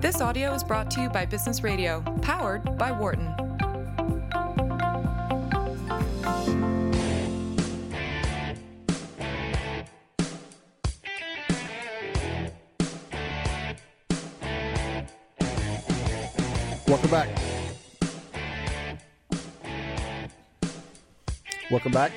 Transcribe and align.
This 0.00 0.22
audio 0.22 0.54
is 0.54 0.64
brought 0.64 0.90
to 0.92 1.02
you 1.02 1.10
by 1.10 1.26
Business 1.26 1.62
Radio, 1.62 2.00
powered 2.22 2.78
by 2.78 2.90
Wharton. 2.90 3.26
Welcome 16.88 17.10
back. 17.10 17.28
Welcome 21.70 21.92
back 21.92 22.12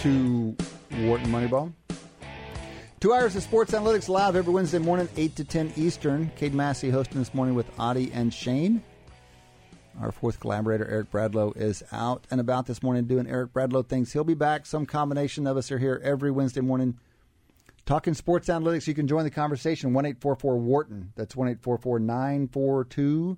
to 0.00 0.56
Wharton 1.02 1.26
Moneyball. 1.30 1.74
Two 2.98 3.12
hours 3.12 3.36
of 3.36 3.42
sports 3.42 3.72
analytics 3.72 4.08
live 4.08 4.36
every 4.36 4.54
Wednesday 4.54 4.78
morning, 4.78 5.06
8 5.18 5.36
to 5.36 5.44
10 5.44 5.74
Eastern. 5.76 6.30
Cade 6.34 6.54
Massey 6.54 6.88
hosting 6.88 7.18
this 7.18 7.34
morning 7.34 7.54
with 7.54 7.70
Adi 7.78 8.10
and 8.10 8.32
Shane. 8.32 8.82
Our 10.00 10.10
fourth 10.10 10.40
collaborator, 10.40 10.86
Eric 10.88 11.10
Bradlow, 11.10 11.54
is 11.58 11.82
out 11.92 12.26
and 12.30 12.40
about 12.40 12.64
this 12.64 12.82
morning 12.82 13.04
doing 13.04 13.28
Eric 13.28 13.52
Bradlow 13.52 13.86
things. 13.86 14.14
He'll 14.14 14.24
be 14.24 14.32
back. 14.32 14.64
Some 14.64 14.86
combination 14.86 15.46
of 15.46 15.58
us 15.58 15.70
are 15.70 15.78
here 15.78 16.00
every 16.02 16.30
Wednesday 16.30 16.62
morning 16.62 16.98
talking 17.84 18.14
sports 18.14 18.48
analytics. 18.48 18.86
You 18.86 18.94
can 18.94 19.06
join 19.06 19.24
the 19.24 19.30
conversation, 19.30 19.92
1 19.92 20.06
844 20.06 20.56
Wharton. 20.56 21.12
That's 21.16 21.36
1 21.36 21.48
844 21.48 21.98
942 21.98 23.36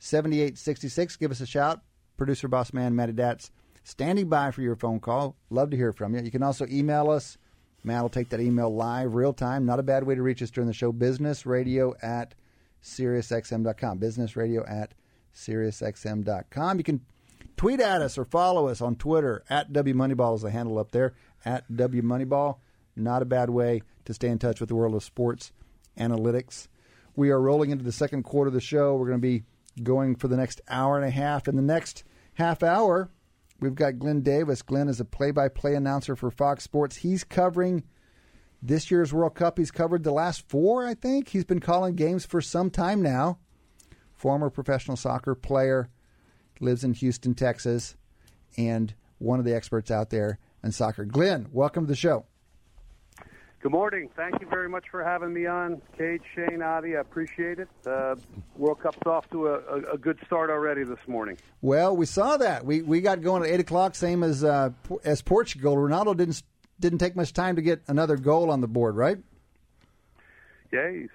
7866. 0.00 1.16
Give 1.16 1.30
us 1.30 1.40
a 1.40 1.46
shout. 1.46 1.82
Producer 2.16 2.48
boss 2.48 2.72
man 2.72 2.96
Matty 2.96 3.12
Datz 3.12 3.50
standing 3.84 4.28
by 4.28 4.50
for 4.50 4.62
your 4.62 4.74
phone 4.74 4.98
call. 4.98 5.36
Love 5.50 5.70
to 5.70 5.76
hear 5.76 5.92
from 5.92 6.16
you. 6.16 6.20
You 6.20 6.32
can 6.32 6.42
also 6.42 6.66
email 6.68 7.10
us. 7.10 7.38
Matt 7.84 8.02
will 8.02 8.08
take 8.08 8.28
that 8.30 8.40
email 8.40 8.74
live, 8.74 9.14
real 9.14 9.32
time. 9.32 9.64
Not 9.64 9.78
a 9.78 9.84
bad 9.84 10.04
way 10.04 10.14
to 10.14 10.22
reach 10.22 10.42
us 10.42 10.50
during 10.50 10.68
the 10.68 10.74
show. 10.74 10.92
Business 10.92 11.46
radio 11.46 11.94
at 12.02 12.34
SiriusXM.com. 12.82 13.98
Business 13.98 14.36
radio 14.36 14.64
at 14.66 14.94
SiriusXM.com. 15.34 16.78
You 16.78 16.84
can 16.84 17.00
tweet 17.56 17.80
at 17.80 18.02
us 18.02 18.18
or 18.18 18.24
follow 18.24 18.68
us 18.68 18.80
on 18.80 18.96
Twitter. 18.96 19.44
At 19.48 19.72
W 19.72 19.94
Moneyball 19.94 20.36
is 20.36 20.42
the 20.42 20.50
handle 20.50 20.78
up 20.78 20.90
there. 20.90 21.14
At 21.44 21.74
W 21.74 22.02
Moneyball. 22.02 22.56
Not 22.96 23.22
a 23.22 23.26
bad 23.26 23.50
way 23.50 23.82
to 24.04 24.14
stay 24.14 24.28
in 24.28 24.38
touch 24.38 24.60
with 24.60 24.68
the 24.68 24.74
world 24.74 24.94
of 24.94 25.04
sports 25.04 25.52
analytics. 25.98 26.68
We 27.14 27.30
are 27.30 27.40
rolling 27.40 27.70
into 27.70 27.84
the 27.84 27.92
second 27.92 28.24
quarter 28.24 28.48
of 28.48 28.54
the 28.54 28.60
show. 28.60 28.96
We're 28.96 29.08
going 29.08 29.18
to 29.18 29.22
be 29.22 29.44
going 29.82 30.16
for 30.16 30.28
the 30.28 30.36
next 30.36 30.60
hour 30.68 30.96
and 30.96 31.06
a 31.06 31.10
half. 31.10 31.46
In 31.48 31.56
the 31.56 31.62
next 31.62 32.04
half 32.34 32.62
hour, 32.62 33.10
we've 33.60 33.74
got 33.74 33.98
Glenn 33.98 34.22
Davis. 34.22 34.62
Glenn 34.62 34.88
is 34.88 35.00
a 35.00 35.04
play 35.04 35.30
by 35.30 35.48
play 35.48 35.74
announcer 35.74 36.16
for 36.16 36.30
Fox 36.30 36.64
Sports. 36.64 36.96
He's 36.96 37.24
covering 37.24 37.84
this 38.62 38.90
year's 38.90 39.12
World 39.12 39.34
Cup. 39.34 39.58
He's 39.58 39.70
covered 39.70 40.02
the 40.02 40.12
last 40.12 40.48
four, 40.48 40.86
I 40.86 40.94
think. 40.94 41.28
He's 41.28 41.44
been 41.44 41.60
calling 41.60 41.94
games 41.94 42.26
for 42.26 42.40
some 42.40 42.70
time 42.70 43.02
now. 43.02 43.38
Former 44.14 44.50
professional 44.50 44.96
soccer 44.96 45.34
player, 45.34 45.88
lives 46.60 46.82
in 46.82 46.94
Houston, 46.94 47.34
Texas, 47.34 47.96
and 48.56 48.94
one 49.18 49.38
of 49.38 49.44
the 49.44 49.54
experts 49.54 49.90
out 49.90 50.10
there 50.10 50.38
in 50.64 50.72
soccer. 50.72 51.04
Glenn, 51.04 51.48
welcome 51.52 51.84
to 51.84 51.88
the 51.88 51.96
show. 51.96 52.26
Good 53.60 53.72
morning. 53.72 54.08
Thank 54.14 54.40
you 54.40 54.46
very 54.46 54.68
much 54.68 54.84
for 54.88 55.02
having 55.02 55.32
me 55.32 55.46
on. 55.46 55.82
Cade, 55.96 56.20
Shane, 56.32 56.62
Adi, 56.62 56.96
I 56.96 57.00
appreciate 57.00 57.58
it. 57.58 57.68
Uh, 57.84 58.14
World 58.56 58.80
Cup's 58.80 59.04
off 59.04 59.28
to 59.30 59.48
a, 59.48 59.54
a, 59.54 59.94
a, 59.94 59.98
good 59.98 60.16
start 60.24 60.48
already 60.48 60.84
this 60.84 61.00
morning. 61.08 61.36
Well, 61.60 61.96
we 61.96 62.06
saw 62.06 62.36
that. 62.36 62.64
We 62.64 62.82
we 62.82 63.00
got 63.00 63.20
going 63.20 63.42
at 63.42 63.48
eight 63.48 63.58
o'clock, 63.58 63.96
same 63.96 64.22
as 64.22 64.44
uh, 64.44 64.70
as 65.02 65.22
Portugal. 65.22 65.74
Ronaldo 65.74 66.16
didn't 66.16 66.40
didn't 66.78 66.98
take 67.00 67.16
much 67.16 67.32
time 67.32 67.56
to 67.56 67.62
get 67.62 67.82
another 67.88 68.16
goal 68.16 68.52
on 68.52 68.60
the 68.60 68.68
board, 68.68 68.94
right? 68.94 69.18
Yeah, 70.72 70.92
he 70.92 71.06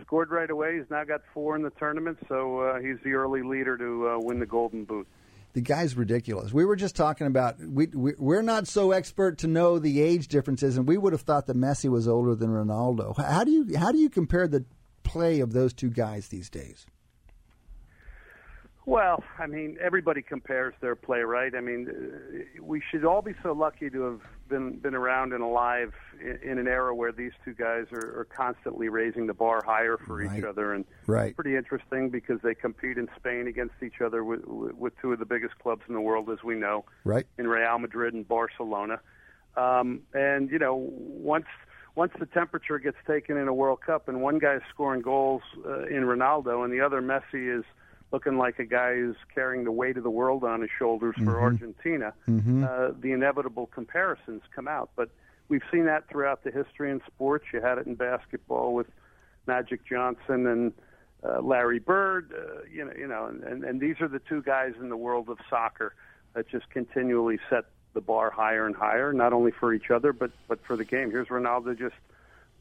scored 0.00 0.30
right 0.30 0.48
away. 0.48 0.78
He's 0.78 0.88
now 0.88 1.04
got 1.04 1.20
four 1.34 1.54
in 1.54 1.62
the 1.62 1.70
tournament, 1.70 2.16
so 2.28 2.60
uh, 2.60 2.78
he's 2.78 2.96
the 3.04 3.12
early 3.12 3.42
leader 3.42 3.76
to 3.76 4.08
uh, 4.08 4.18
win 4.20 4.38
the 4.38 4.46
Golden 4.46 4.84
Boot 4.84 5.06
the 5.52 5.60
guy's 5.60 5.96
ridiculous. 5.96 6.52
We 6.52 6.64
were 6.64 6.76
just 6.76 6.96
talking 6.96 7.26
about 7.26 7.58
we, 7.58 7.86
we 7.88 8.12
we're 8.18 8.42
not 8.42 8.68
so 8.68 8.92
expert 8.92 9.38
to 9.38 9.46
know 9.46 9.78
the 9.78 10.00
age 10.00 10.28
differences, 10.28 10.76
and 10.76 10.86
we 10.86 10.96
would 10.96 11.12
have 11.12 11.22
thought 11.22 11.46
that 11.46 11.56
Messi 11.56 11.90
was 11.90 12.06
older 12.06 12.34
than 12.34 12.50
Ronaldo. 12.50 13.16
How 13.16 13.44
do 13.44 13.50
you 13.50 13.78
how 13.78 13.92
do 13.92 13.98
you 13.98 14.08
compare 14.10 14.46
the 14.46 14.64
play 15.02 15.40
of 15.40 15.52
those 15.52 15.72
two 15.72 15.90
guys 15.90 16.28
these 16.28 16.48
days? 16.48 16.86
Well, 18.86 19.22
I 19.38 19.46
mean, 19.46 19.76
everybody 19.80 20.22
compares 20.22 20.74
their 20.80 20.96
play, 20.96 21.20
right? 21.20 21.54
I 21.54 21.60
mean, 21.60 21.88
we 22.60 22.82
should 22.90 23.04
all 23.04 23.22
be 23.22 23.34
so 23.42 23.52
lucky 23.52 23.90
to 23.90 24.02
have 24.02 24.20
been 24.50 24.76
been 24.78 24.94
around 24.94 25.32
and 25.32 25.42
alive 25.42 25.94
in, 26.20 26.38
in 26.42 26.58
an 26.58 26.68
era 26.68 26.94
where 26.94 27.12
these 27.12 27.32
two 27.44 27.54
guys 27.54 27.86
are, 27.92 28.20
are 28.20 28.28
constantly 28.36 28.88
raising 28.88 29.26
the 29.26 29.32
bar 29.34 29.62
higher 29.64 29.96
for 29.96 30.16
right. 30.16 30.38
each 30.38 30.44
other, 30.44 30.74
and 30.74 30.84
right. 31.06 31.28
it's 31.28 31.36
pretty 31.36 31.56
interesting 31.56 32.10
because 32.10 32.40
they 32.42 32.54
compete 32.54 32.98
in 32.98 33.08
Spain 33.16 33.46
against 33.46 33.74
each 33.82 34.00
other 34.04 34.22
with, 34.24 34.44
with 34.44 34.92
two 35.00 35.12
of 35.12 35.18
the 35.18 35.24
biggest 35.24 35.58
clubs 35.60 35.82
in 35.88 35.94
the 35.94 36.00
world, 36.00 36.28
as 36.28 36.42
we 36.44 36.56
know, 36.56 36.84
right? 37.04 37.26
In 37.38 37.46
Real 37.46 37.78
Madrid 37.78 38.12
and 38.12 38.28
Barcelona, 38.28 39.00
um, 39.56 40.02
and 40.12 40.50
you 40.50 40.58
know, 40.58 40.74
once 40.76 41.46
once 41.94 42.12
the 42.18 42.26
temperature 42.26 42.78
gets 42.78 42.98
taken 43.06 43.36
in 43.36 43.48
a 43.48 43.54
World 43.54 43.80
Cup, 43.80 44.08
and 44.08 44.20
one 44.20 44.38
guy's 44.38 44.60
scoring 44.72 45.02
goals 45.02 45.42
uh, 45.64 45.84
in 45.84 46.02
Ronaldo, 46.02 46.64
and 46.64 46.72
the 46.72 46.80
other 46.80 47.00
Messi 47.00 47.58
is 47.58 47.64
looking 48.12 48.38
like 48.38 48.58
a 48.58 48.64
guy 48.64 48.94
who's 48.94 49.16
carrying 49.34 49.64
the 49.64 49.72
weight 49.72 49.96
of 49.96 50.02
the 50.02 50.10
world 50.10 50.44
on 50.44 50.62
his 50.62 50.70
shoulders 50.78 51.14
for 51.16 51.22
mm-hmm. 51.22 51.42
Argentina, 51.44 52.12
mm-hmm. 52.28 52.64
uh, 52.64 52.90
the 53.00 53.12
inevitable 53.12 53.66
comparisons 53.66 54.42
come 54.54 54.66
out. 54.66 54.90
But 54.96 55.10
we've 55.48 55.62
seen 55.70 55.86
that 55.86 56.08
throughout 56.08 56.42
the 56.44 56.50
history 56.50 56.90
in 56.90 57.00
sports. 57.06 57.46
You 57.52 57.60
had 57.60 57.78
it 57.78 57.86
in 57.86 57.94
basketball 57.94 58.74
with 58.74 58.88
Magic 59.46 59.84
Johnson 59.86 60.46
and 60.46 60.72
uh, 61.22 61.40
Larry 61.40 61.78
Bird. 61.78 62.32
Uh, 62.32 62.62
you 62.72 62.84
know, 62.84 62.92
you 62.98 63.06
know, 63.06 63.26
and, 63.26 63.42
and, 63.44 63.64
and 63.64 63.80
these 63.80 63.96
are 64.00 64.08
the 64.08 64.20
two 64.20 64.42
guys 64.42 64.74
in 64.80 64.88
the 64.88 64.96
world 64.96 65.28
of 65.28 65.38
soccer 65.48 65.94
that 66.34 66.48
just 66.48 66.68
continually 66.70 67.38
set 67.48 67.64
the 67.92 68.00
bar 68.00 68.30
higher 68.30 68.66
and 68.66 68.76
higher, 68.76 69.12
not 69.12 69.32
only 69.32 69.50
for 69.50 69.72
each 69.72 69.90
other 69.90 70.12
but 70.12 70.30
but 70.48 70.64
for 70.64 70.76
the 70.76 70.84
game. 70.84 71.10
Here's 71.10 71.28
Ronaldo 71.28 71.78
just 71.78 71.96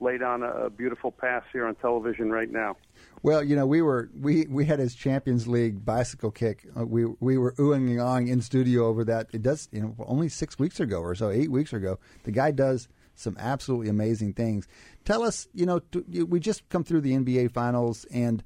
laid 0.02 0.24
on 0.24 0.44
a 0.44 0.70
beautiful 0.70 1.12
pass 1.12 1.44
here 1.52 1.66
on 1.66 1.76
television 1.76 2.32
right 2.32 2.50
now. 2.50 2.78
Well, 3.22 3.44
you 3.44 3.56
know, 3.56 3.66
we 3.66 3.82
were 3.82 4.10
we, 4.20 4.46
we 4.48 4.66
had 4.66 4.80
his 4.80 4.96
Champions 4.96 5.48
League 5.48 5.84
bicycle 5.84 6.32
kick. 6.32 6.66
Uh, 6.78 6.86
we 6.86 7.06
we 7.20 7.38
were 7.38 7.54
oohing 7.54 7.90
and 7.90 8.00
ahhing 8.00 8.30
in 8.30 8.42
studio 8.42 8.88
over 8.88 9.04
that. 9.06 9.28
It 9.34 9.42
does, 9.42 9.68
you 9.72 9.82
know, 9.82 9.96
only 10.08 10.30
six 10.30 10.58
weeks 10.58 10.80
ago 10.80 11.02
or 11.02 11.16
so, 11.16 11.30
eight 11.30 11.52
weeks 11.52 11.74
ago. 11.74 12.00
The 12.24 12.32
guy 12.32 12.52
does 12.52 12.88
some 13.16 13.36
absolutely 13.38 13.90
amazing 13.90 14.34
things. 14.34 14.68
Tell 15.04 15.24
us, 15.24 15.48
you 15.54 15.66
know, 15.66 15.80
to, 15.80 16.26
we 16.26 16.40
just 16.40 16.68
come 16.70 16.84
through 16.86 17.02
the 17.02 17.14
NBA 17.14 17.52
Finals, 17.52 18.06
and 18.06 18.44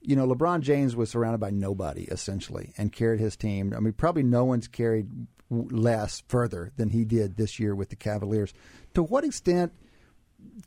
you 0.00 0.14
know, 0.14 0.26
LeBron 0.26 0.60
James 0.60 0.94
was 0.94 1.10
surrounded 1.10 1.38
by 1.38 1.50
nobody 1.50 2.04
essentially, 2.04 2.72
and 2.78 2.92
carried 2.92 3.20
his 3.20 3.36
team. 3.36 3.74
I 3.76 3.80
mean, 3.80 3.94
probably 3.94 4.22
no 4.22 4.44
one's 4.44 4.68
carried 4.68 5.08
less 5.50 6.22
further 6.28 6.72
than 6.76 6.90
he 6.90 7.04
did 7.04 7.36
this 7.36 7.58
year 7.58 7.74
with 7.74 7.88
the 7.88 7.96
Cavaliers. 7.96 8.52
To 8.94 9.02
what 9.02 9.24
extent? 9.24 9.72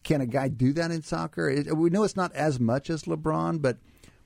Can 0.03 0.21
a 0.21 0.25
guy 0.25 0.47
do 0.47 0.73
that 0.73 0.91
in 0.91 1.01
soccer? 1.01 1.49
It, 1.49 1.75
we 1.75 1.89
know 1.89 2.03
it's 2.03 2.15
not 2.15 2.33
as 2.33 2.59
much 2.59 2.89
as 2.89 3.03
LeBron, 3.03 3.61
but 3.61 3.77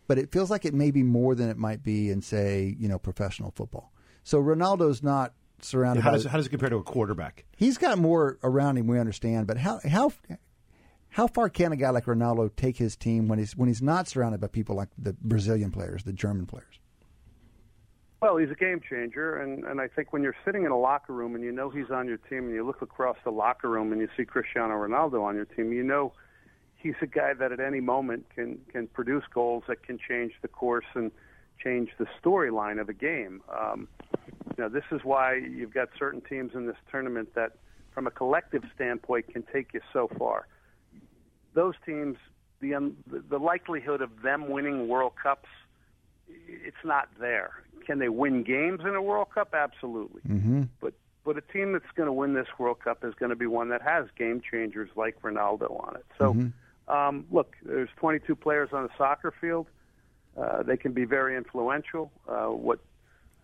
but 0.07 0.17
it 0.17 0.31
feels 0.31 0.51
like 0.51 0.65
it 0.65 0.73
may 0.73 0.91
be 0.91 1.03
more 1.03 1.33
than 1.35 1.49
it 1.49 1.57
might 1.57 1.83
be 1.83 2.09
in 2.09 2.21
say 2.21 2.75
you 2.79 2.87
know 2.87 2.99
professional 2.99 3.51
football. 3.51 3.91
So 4.23 4.41
Ronaldo's 4.41 5.03
not 5.03 5.33
surrounded. 5.61 5.99
Yeah, 5.99 6.03
how, 6.03 6.11
by, 6.11 6.17
does, 6.17 6.25
how 6.25 6.37
does 6.37 6.47
it 6.47 6.49
compare 6.49 6.69
to 6.69 6.77
a 6.77 6.83
quarterback? 6.83 7.45
He's 7.55 7.77
got 7.77 7.97
more 7.97 8.37
around 8.43 8.77
him. 8.77 8.87
We 8.87 8.99
understand, 8.99 9.47
but 9.47 9.57
how 9.57 9.79
how 9.87 10.11
how 11.09 11.27
far 11.27 11.49
can 11.49 11.71
a 11.71 11.75
guy 11.75 11.89
like 11.91 12.05
Ronaldo 12.05 12.55
take 12.55 12.77
his 12.77 12.95
team 12.95 13.27
when 13.27 13.39
he's 13.39 13.55
when 13.55 13.67
he's 13.67 13.81
not 13.81 14.07
surrounded 14.07 14.41
by 14.41 14.47
people 14.47 14.75
like 14.75 14.89
the 14.97 15.13
Brazilian 15.13 15.71
players, 15.71 16.03
the 16.03 16.13
German 16.13 16.45
players? 16.45 16.79
Well, 18.25 18.37
he's 18.37 18.49
a 18.49 18.55
game 18.55 18.81
changer, 18.89 19.37
and 19.37 19.63
and 19.65 19.79
I 19.79 19.87
think 19.87 20.11
when 20.11 20.23
you're 20.23 20.35
sitting 20.43 20.65
in 20.65 20.71
a 20.71 20.79
locker 20.79 21.13
room 21.13 21.35
and 21.35 21.43
you 21.43 21.51
know 21.51 21.69
he's 21.69 21.91
on 21.91 22.07
your 22.07 22.17
team, 22.17 22.45
and 22.45 22.55
you 22.55 22.65
look 22.65 22.81
across 22.81 23.17
the 23.23 23.29
locker 23.29 23.69
room 23.69 23.91
and 23.91 24.01
you 24.01 24.07
see 24.17 24.25
Cristiano 24.25 24.73
Ronaldo 24.73 25.21
on 25.21 25.35
your 25.35 25.45
team, 25.45 25.71
you 25.71 25.83
know 25.83 26.11
he's 26.75 26.95
a 27.03 27.05
guy 27.05 27.35
that 27.35 27.51
at 27.51 27.59
any 27.59 27.81
moment 27.81 28.25
can 28.33 28.57
can 28.71 28.87
produce 28.87 29.25
goals 29.31 29.65
that 29.67 29.83
can 29.83 29.99
change 29.99 30.33
the 30.41 30.47
course 30.47 30.87
and 30.95 31.11
change 31.63 31.91
the 31.99 32.07
storyline 32.19 32.81
of 32.81 32.89
a 32.89 32.93
game. 32.93 33.43
Um, 33.47 33.87
you 34.57 34.63
know, 34.63 34.69
this 34.69 34.85
is 34.91 35.01
why 35.03 35.35
you've 35.35 35.75
got 35.75 35.89
certain 35.95 36.21
teams 36.21 36.53
in 36.55 36.65
this 36.65 36.77
tournament 36.89 37.35
that, 37.35 37.57
from 37.93 38.07
a 38.07 38.11
collective 38.11 38.63
standpoint, 38.73 39.31
can 39.31 39.43
take 39.53 39.71
you 39.71 39.81
so 39.93 40.09
far. 40.17 40.47
Those 41.53 41.75
teams, 41.85 42.17
the 42.59 42.73
um, 42.73 42.97
the 43.07 43.37
likelihood 43.37 44.01
of 44.01 44.23
them 44.23 44.49
winning 44.49 44.87
World 44.87 45.13
Cups, 45.21 45.49
it's 46.65 46.83
not 46.83 47.07
there 47.19 47.65
can 47.85 47.99
they 47.99 48.09
win 48.09 48.43
games 48.43 48.81
in 48.81 48.95
a 48.95 49.01
World 49.01 49.29
Cup? 49.33 49.53
Absolutely. 49.53 50.21
Mm-hmm. 50.27 50.63
But 50.81 50.93
but 51.23 51.37
a 51.37 51.41
team 51.41 51.73
that's 51.73 51.85
going 51.95 52.07
to 52.07 52.13
win 52.13 52.33
this 52.33 52.47
World 52.59 52.79
Cup 52.79 53.03
is 53.03 53.13
going 53.15 53.31
to 53.31 53.35
be 53.35 53.47
one 53.47 53.69
that 53.69 53.81
has 53.81 54.05
game 54.17 54.41
changers 54.41 54.89
like 54.95 55.19
Ronaldo 55.23 55.71
on 55.87 55.95
it. 55.95 56.05
So, 56.19 56.33
mm-hmm. 56.33 56.93
um, 56.93 57.25
look, 57.31 57.55
there's 57.63 57.89
22 57.95 58.35
players 58.35 58.69
on 58.73 58.85
a 58.85 58.89
soccer 58.95 59.33
field. 59.41 59.65
Uh, 60.37 60.61
they 60.61 60.77
can 60.77 60.91
be 60.91 61.05
very 61.05 61.35
influential. 61.35 62.11
Uh, 62.27 62.47
what 62.47 62.79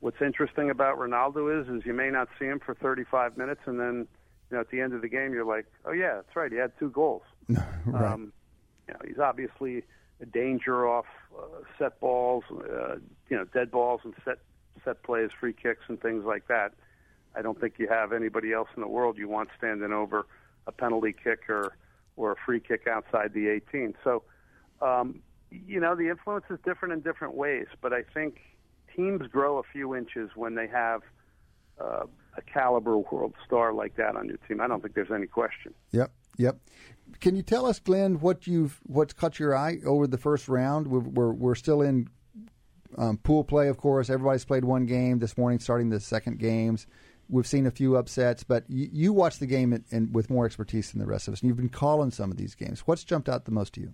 What's 0.01 0.19
interesting 0.19 0.71
about 0.71 0.97
Ronaldo 0.97 1.61
is, 1.61 1.69
is 1.69 1.85
you 1.85 1.93
may 1.93 2.09
not 2.09 2.27
see 2.39 2.45
him 2.45 2.59
for 2.59 2.73
35 2.73 3.37
minutes, 3.37 3.61
and 3.67 3.79
then, 3.79 4.07
you 4.49 4.57
know, 4.57 4.61
at 4.61 4.71
the 4.71 4.81
end 4.81 4.93
of 4.93 5.03
the 5.03 5.07
game, 5.07 5.31
you're 5.31 5.45
like, 5.45 5.67
oh 5.85 5.91
yeah, 5.91 6.15
that's 6.15 6.35
right, 6.35 6.51
he 6.51 6.57
had 6.57 6.71
two 6.79 6.89
goals. 6.89 7.21
right. 7.85 8.11
Um, 8.11 8.33
You 8.87 8.95
know, 8.95 8.99
he's 9.07 9.19
obviously 9.19 9.83
danger 10.25 10.87
off 10.87 11.05
uh, 11.37 11.43
set 11.77 11.99
balls, 11.99 12.43
uh, 12.51 12.95
you 13.29 13.37
know, 13.37 13.45
dead 13.45 13.71
balls 13.71 14.01
and 14.03 14.13
set 14.23 14.39
set 14.83 15.03
plays, 15.03 15.29
free 15.39 15.53
kicks, 15.53 15.83
and 15.87 16.01
things 16.01 16.23
like 16.25 16.47
that. 16.47 16.73
I 17.35 17.41
don't 17.41 17.59
think 17.59 17.75
you 17.77 17.87
have 17.87 18.13
anybody 18.13 18.51
else 18.51 18.67
in 18.75 18.81
the 18.81 18.87
world 18.87 19.17
you 19.17 19.29
want 19.29 19.49
standing 19.57 19.91
over 19.91 20.25
a 20.67 20.71
penalty 20.71 21.13
kick 21.13 21.49
or 21.49 21.75
or 22.17 22.33
a 22.33 22.35
free 22.45 22.59
kick 22.59 22.87
outside 22.87 23.33
the 23.33 23.47
18. 23.47 23.95
So, 24.03 24.23
um, 24.81 25.21
you 25.49 25.79
know, 25.79 25.95
the 25.95 26.09
influence 26.09 26.45
is 26.49 26.59
different 26.63 26.93
in 26.93 27.01
different 27.01 27.35
ways, 27.35 27.67
but 27.81 27.93
I 27.93 28.03
think 28.03 28.39
teams 28.95 29.27
grow 29.27 29.57
a 29.57 29.63
few 29.63 29.95
inches 29.95 30.31
when 30.35 30.55
they 30.55 30.67
have 30.67 31.01
uh, 31.79 32.05
a 32.37 32.41
caliber 32.41 32.97
world 32.97 33.33
star 33.45 33.73
like 33.73 33.95
that 33.95 34.15
on 34.15 34.27
your 34.27 34.37
team. 34.47 34.61
I 34.61 34.67
don't 34.67 34.81
think 34.81 34.93
there's 34.93 35.11
any 35.11 35.27
question. 35.27 35.73
Yep, 35.91 36.11
yep. 36.37 36.57
Can 37.19 37.35
you 37.35 37.43
tell 37.43 37.65
us, 37.65 37.79
Glenn, 37.79 38.19
what 38.19 38.47
you've 38.47 38.79
what's 38.83 39.13
caught 39.13 39.39
your 39.39 39.55
eye 39.55 39.77
over 39.85 40.07
the 40.07 40.17
first 40.17 40.47
round? 40.47 40.87
We're 40.87 40.99
we're, 40.99 41.33
we're 41.33 41.55
still 41.55 41.81
in 41.81 42.07
um, 42.97 43.17
pool 43.17 43.43
play, 43.43 43.67
of 43.67 43.77
course. 43.77 44.09
Everybody's 44.09 44.45
played 44.45 44.65
one 44.65 44.85
game 44.85 45.19
this 45.19 45.37
morning, 45.37 45.59
starting 45.59 45.89
the 45.89 45.99
second 45.99 46.39
games. 46.39 46.87
We've 47.29 47.47
seen 47.47 47.65
a 47.65 47.71
few 47.71 47.95
upsets, 47.95 48.43
but 48.43 48.65
you, 48.67 48.89
you 48.91 49.13
watch 49.13 49.39
the 49.39 49.45
game 49.45 49.71
in, 49.71 49.85
in, 49.89 50.11
with 50.11 50.29
more 50.29 50.45
expertise 50.45 50.91
than 50.91 50.99
the 50.99 51.07
rest 51.07 51.27
of 51.27 51.33
us, 51.33 51.41
and 51.41 51.47
you've 51.47 51.57
been 51.57 51.69
calling 51.69 52.11
some 52.11 52.29
of 52.29 52.37
these 52.37 52.55
games. 52.55 52.81
What's 52.81 53.05
jumped 53.05 53.29
out 53.29 53.45
the 53.45 53.51
most 53.51 53.73
to 53.73 53.81
you? 53.81 53.93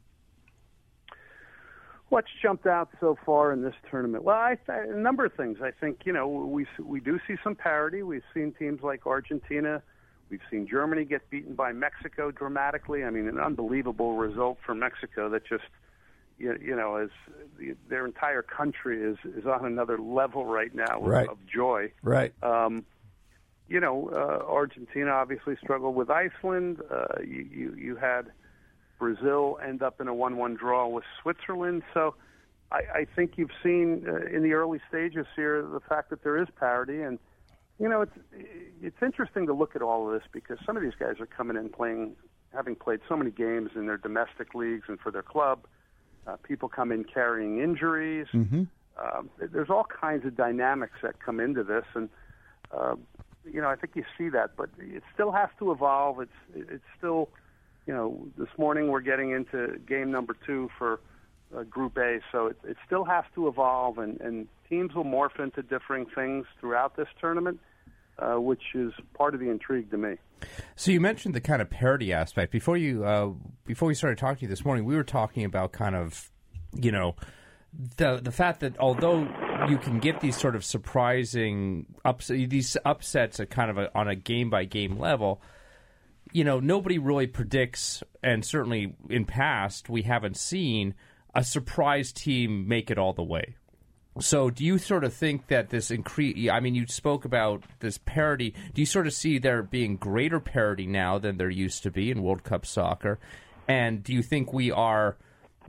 What's 2.09 2.29
jumped 2.41 2.65
out 2.65 2.89
so 2.99 3.17
far 3.25 3.51
in 3.51 3.61
this 3.61 3.75
tournament? 3.91 4.23
Well, 4.23 4.55
a 4.69 4.95
number 4.95 5.25
of 5.25 5.33
things. 5.33 5.57
I 5.61 5.71
think 5.71 6.01
you 6.05 6.13
know 6.13 6.27
we 6.27 6.65
we 6.81 7.01
do 7.01 7.19
see 7.27 7.35
some 7.43 7.53
parity. 7.53 8.01
We've 8.01 8.23
seen 8.33 8.53
teams 8.57 8.81
like 8.81 9.05
Argentina. 9.05 9.83
We've 10.29 10.41
seen 10.51 10.68
Germany 10.68 11.06
get 11.06 11.29
beaten 11.29 11.56
by 11.56 11.71
Mexico 11.71 12.31
dramatically. 12.31 13.03
I 13.03 13.09
mean, 13.09 13.27
an 13.27 13.39
unbelievable 13.39 14.15
result 14.15 14.57
for 14.65 14.75
Mexico 14.75 15.29
that 15.29 15.45
just 15.45 15.63
you, 16.38 16.57
you 16.62 16.75
know 16.75 16.97
is 16.97 17.09
the, 17.57 17.75
their 17.89 18.06
entire 18.06 18.41
country 18.41 19.01
is 19.01 19.18
is 19.38 19.45
on 19.45 19.65
another 19.65 19.97
level 19.97 20.45
right 20.45 20.74
now 20.74 21.00
of, 21.00 21.06
right. 21.06 21.29
of 21.29 21.38
joy. 21.47 21.91
Right. 22.03 22.33
Um, 22.44 22.85
you 23.69 23.79
know, 23.79 24.09
uh, 24.13 24.45
Argentina 24.50 25.12
obviously 25.12 25.57
struggled 25.62 25.95
with 25.95 26.09
Iceland. 26.09 26.81
Uh, 26.89 27.06
you, 27.21 27.47
you 27.51 27.75
you 27.75 27.95
had 27.95 28.31
Brazil 29.00 29.59
end 29.65 29.81
up 29.81 30.01
in 30.01 30.07
a 30.07 30.13
1 30.13 30.38
1 30.38 30.56
draw 30.56 30.88
with 30.88 31.03
Switzerland. 31.21 31.83
So 31.94 32.15
I, 32.71 32.81
I 32.94 33.07
think 33.15 33.33
you've 33.38 33.51
seen 33.63 34.06
uh, 34.07 34.35
in 34.35 34.44
the 34.44 34.53
early 34.53 34.80
stages 34.89 35.25
here 35.35 35.62
the 35.62 35.80
fact 35.80 36.09
that 36.09 36.23
there 36.23 36.41
is 36.41 36.47
parity. 36.59 37.01
And, 37.01 37.19
you 37.79 37.88
know, 37.89 38.01
it's, 38.01 38.18
it's 38.81 38.97
interesting 39.01 39.45
to 39.47 39.53
look 39.53 39.75
at 39.75 39.81
all 39.81 40.07
of 40.07 40.13
this 40.13 40.27
because 40.31 40.57
some 40.65 40.77
of 40.77 40.83
these 40.83 40.95
guys 41.00 41.19
are 41.19 41.25
coming 41.25 41.57
in 41.57 41.69
playing, 41.69 42.15
having 42.53 42.75
played 42.75 43.00
so 43.07 43.15
many 43.15 43.31
games 43.31 43.71
in 43.75 43.88
their 43.88 43.97
domestic 43.97 44.53
leagues 44.53 44.85
and 44.88 45.00
for 45.00 45.12
their 45.12 45.24
club. 45.24 45.59
Uh, 46.25 46.35
people 46.44 46.68
come 46.68 46.91
in 46.91 47.03
carrying 47.03 47.59
injuries. 47.59 48.27
Mm-hmm. 48.33 48.63
Um, 49.00 49.29
there's 49.39 49.69
all 49.69 49.85
kinds 49.85 50.25
of 50.25 50.35
dynamics 50.35 50.95
that 51.03 51.19
come 51.24 51.39
into 51.39 51.63
this. 51.63 51.85
And, 51.94 52.09
uh, 52.75 52.95
you 53.45 53.62
know, 53.62 53.69
I 53.69 53.75
think 53.75 53.95
you 53.95 54.03
see 54.18 54.30
that, 54.30 54.57
but 54.57 54.69
it 54.80 55.03
still 55.13 55.31
has 55.31 55.50
to 55.59 55.71
evolve. 55.71 56.19
It's 56.19 56.31
it's 56.53 56.83
still 56.97 57.30
you 57.88 57.94
know, 57.94 58.27
this 58.38 58.50
morning 58.57 58.89
we're 58.89 59.01
getting 59.01 59.31
into 59.31 59.80
game 59.88 60.12
number 60.12 60.35
two 60.45 60.69
for 60.77 61.00
uh, 61.55 61.63
Group 61.63 61.97
A, 61.97 62.19
so 62.31 62.47
it, 62.47 62.57
it 62.63 62.77
still 62.85 63.05
has 63.05 63.23
to 63.35 63.47
evolve, 63.47 63.97
and, 63.97 64.19
and 64.21 64.47
teams 64.69 64.94
will 64.94 65.03
morph 65.03 65.39
into 65.39 65.61
differing 65.61 66.05
things 66.13 66.45
throughout 66.59 66.95
this 66.95 67.07
tournament, 67.19 67.59
uh, 68.19 68.35
which 68.35 68.61
is 68.73 68.91
part 69.13 69.33
of 69.33 69.39
the 69.39 69.49
intrigue 69.49 69.89
to 69.91 69.97
me. 69.97 70.15
So 70.75 70.91
you 70.91 71.01
mentioned 71.01 71.33
the 71.33 71.41
kind 71.41 71.61
of 71.61 71.69
parity 71.69 72.13
aspect 72.13 72.51
before 72.51 72.77
you 72.77 73.05
uh, 73.05 73.31
before 73.65 73.88
we 73.88 73.95
started 73.95 74.17
talking 74.17 74.38
to 74.38 74.41
you 74.44 74.49
this 74.49 74.63
morning. 74.63 74.85
We 74.85 74.95
were 74.95 75.03
talking 75.03 75.45
about 75.45 75.71
kind 75.71 75.95
of 75.95 76.29
you 76.73 76.91
know 76.91 77.15
the 77.97 78.19
the 78.21 78.31
fact 78.31 78.59
that 78.59 78.77
although 78.79 79.27
you 79.67 79.77
can 79.77 79.99
get 79.99 80.19
these 80.19 80.38
sort 80.38 80.55
of 80.55 80.63
surprising 80.63 81.88
ups 82.05 82.27
these 82.27 82.77
upsets 82.85 83.39
at 83.39 83.49
kind 83.49 83.71
of 83.71 83.77
a, 83.79 83.97
on 83.97 84.07
a 84.07 84.15
game 84.15 84.49
by 84.49 84.65
game 84.65 84.99
level 84.99 85.41
you 86.31 86.44
know, 86.44 86.59
nobody 86.59 86.97
really 86.97 87.27
predicts, 87.27 88.03
and 88.23 88.44
certainly 88.44 88.95
in 89.09 89.25
past, 89.25 89.89
we 89.89 90.03
haven't 90.03 90.38
seen 90.38 90.94
a 91.37 91.43
surprise 91.43 92.11
team 92.11 92.67
make 92.67 92.89
it 92.89 92.97
all 92.97 93.13
the 93.13 93.23
way. 93.23 93.55
So, 94.19 94.49
do 94.49 94.65
you 94.65 94.79
sort 94.79 95.03
of 95.03 95.13
think 95.13 95.47
that 95.47 95.69
this 95.69 95.91
increase? 95.91 96.49
I 96.49 96.59
mean, 96.59 96.73
you 96.73 96.87
spoke 96.87 97.23
about 97.23 97.63
this 97.79 97.99
parity. 97.99 98.55
Do 98.73 98.81
you 98.81 98.87
sort 98.87 99.05
of 99.05 99.13
see 99.13 99.37
there 99.37 99.61
being 99.61 99.95
greater 99.95 100.39
parity 100.39 100.87
now 100.87 101.19
than 101.19 101.37
there 101.37 101.51
used 101.51 101.83
to 101.83 101.91
be 101.91 102.09
in 102.09 102.23
World 102.23 102.43
Cup 102.43 102.65
soccer? 102.65 103.19
And 103.67 104.03
do 104.03 104.13
you 104.13 104.23
think 104.23 104.51
we 104.51 104.71
are, 104.71 105.17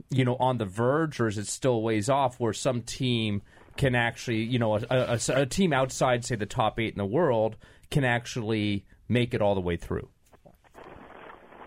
you 0.09 0.25
know, 0.25 0.35
on 0.37 0.57
the 0.57 0.65
verge, 0.65 1.19
or 1.19 1.27
is 1.27 1.37
it 1.37 1.45
still 1.45 1.83
ways 1.83 2.09
off 2.09 2.39
where 2.39 2.53
some 2.53 2.81
team 2.81 3.43
can 3.77 3.93
actually, 3.93 4.41
you 4.41 4.57
know, 4.57 4.77
a, 4.77 4.81
a, 4.89 5.19
a 5.35 5.45
team 5.45 5.71
outside, 5.71 6.25
say, 6.25 6.35
the 6.35 6.47
top 6.47 6.79
eight 6.79 6.93
in 6.93 6.97
the 6.97 7.05
world 7.05 7.55
can 7.91 8.03
actually 8.03 8.83
make 9.07 9.35
it 9.35 9.43
all 9.43 9.53
the 9.53 9.61
way 9.61 9.77
through? 9.77 10.09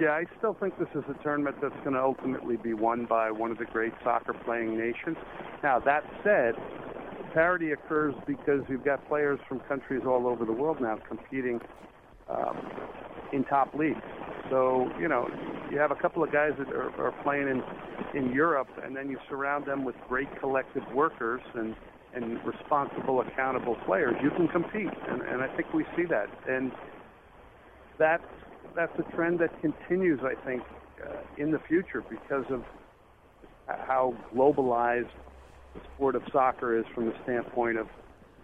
Yeah, 0.01 0.11
I 0.11 0.25
still 0.39 0.57
think 0.59 0.79
this 0.79 0.89
is 0.95 1.05
a 1.09 1.23
tournament 1.23 1.57
that's 1.63 1.77
going 1.85 1.93
to 1.93 2.03
ultimately 2.03 2.57
be 2.57 2.75
won 2.75 3.07
by 3.07 3.31
one 3.31 3.51
of 3.51 3.59
the 3.59 3.67
great 3.67 3.93
soccer 4.03 4.35
playing 4.45 4.77
nations. 4.77 5.17
Now, 5.63 5.79
that 5.81 6.03
said, 6.25 6.55
parity 7.35 7.73
occurs 7.73 8.15
because 8.27 8.63
you've 8.69 8.85
got 8.85 9.07
players 9.09 9.39
from 9.49 9.61
countries 9.61 10.03
all 10.07 10.27
over 10.27 10.45
the 10.45 10.53
world 10.53 10.81
now 10.81 10.99
competing 11.07 11.61
um, 12.29 12.71
in 13.33 13.45
top 13.45 13.75
leagues. 13.75 14.01
So, 14.51 14.91
you 14.99 15.09
know, 15.09 15.29
you 15.71 15.79
have 15.79 15.91
a 15.91 15.95
couple 15.95 16.25
of 16.25 16.33
guys 16.33 16.53
that 16.59 16.69
are, 16.69 16.91
are 17.01 17.15
playing 17.23 17.49
in, 17.49 17.63
in 18.19 18.33
Europe, 18.33 18.69
and 18.85 18.97
then 18.97 19.09
you 19.09 19.19
surround 19.29 19.67
them 19.67 19.85
with 19.85 19.95
great 20.09 20.29
collective 20.41 20.83
workers 20.95 21.41
and, 21.55 21.77
and 22.15 22.45
responsible, 22.45 23.21
accountable 23.21 23.77
players. 23.87 24.15
You 24.23 24.31
can 24.31 24.49
compete, 24.49 24.91
and, 25.09 25.23
and 25.23 25.43
I 25.43 25.55
think 25.57 25.73
we 25.73 25.85
see 25.97 26.05
that. 26.07 26.27
And 26.49 26.73
that's 27.99 28.25
that's 28.75 28.99
a 28.99 29.03
trend 29.15 29.39
that 29.41 29.61
continues, 29.61 30.21
I 30.23 30.35
think, 30.45 30.63
uh, 31.05 31.13
in 31.37 31.51
the 31.51 31.59
future 31.61 32.03
because 32.09 32.45
of 32.51 32.65
how 33.67 34.15
globalized 34.35 35.11
the 35.75 35.81
sport 35.95 36.15
of 36.15 36.23
soccer 36.33 36.79
is 36.79 36.85
from 36.95 37.07
the 37.07 37.15
standpoint 37.25 37.79
of 37.79 37.89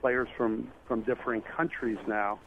players 0.01 0.29
from 0.37 0.71
from 0.87 1.03
different 1.03 1.45
countries 1.45 1.99
now 2.07 2.39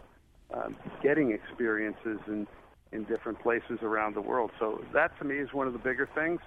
um, 0.53 0.75
getting 1.01 1.31
experiences 1.31 2.19
in 2.27 2.47
in 2.91 3.03
different 3.05 3.39
places 3.41 3.79
around 3.81 4.15
the 4.15 4.21
world. 4.21 4.51
So 4.59 4.83
that 4.93 5.17
to 5.19 5.25
me 5.25 5.37
is 5.37 5.53
one 5.53 5.67
of 5.67 5.73
the 5.73 5.79
bigger 5.79 6.09
things. 6.13 6.41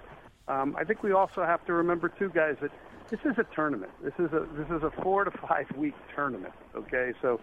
Um, 0.47 0.75
I 0.77 0.83
think 0.83 1.01
we 1.01 1.11
also 1.11 1.43
have 1.43 1.65
to 1.65 1.73
remember 1.73 2.07
too, 2.07 2.29
guys, 2.29 2.55
that 2.61 2.71
this 3.09 3.19
is 3.25 3.37
a 3.37 3.45
tournament. 3.55 3.91
This 4.03 4.13
is 4.19 4.31
a 4.31 4.47
this 4.55 4.67
is 4.69 4.83
a 4.83 4.91
four 5.01 5.23
to 5.23 5.31
five 5.31 5.65
week 5.75 5.95
tournament. 6.13 6.53
Okay, 6.75 7.13
so 7.21 7.39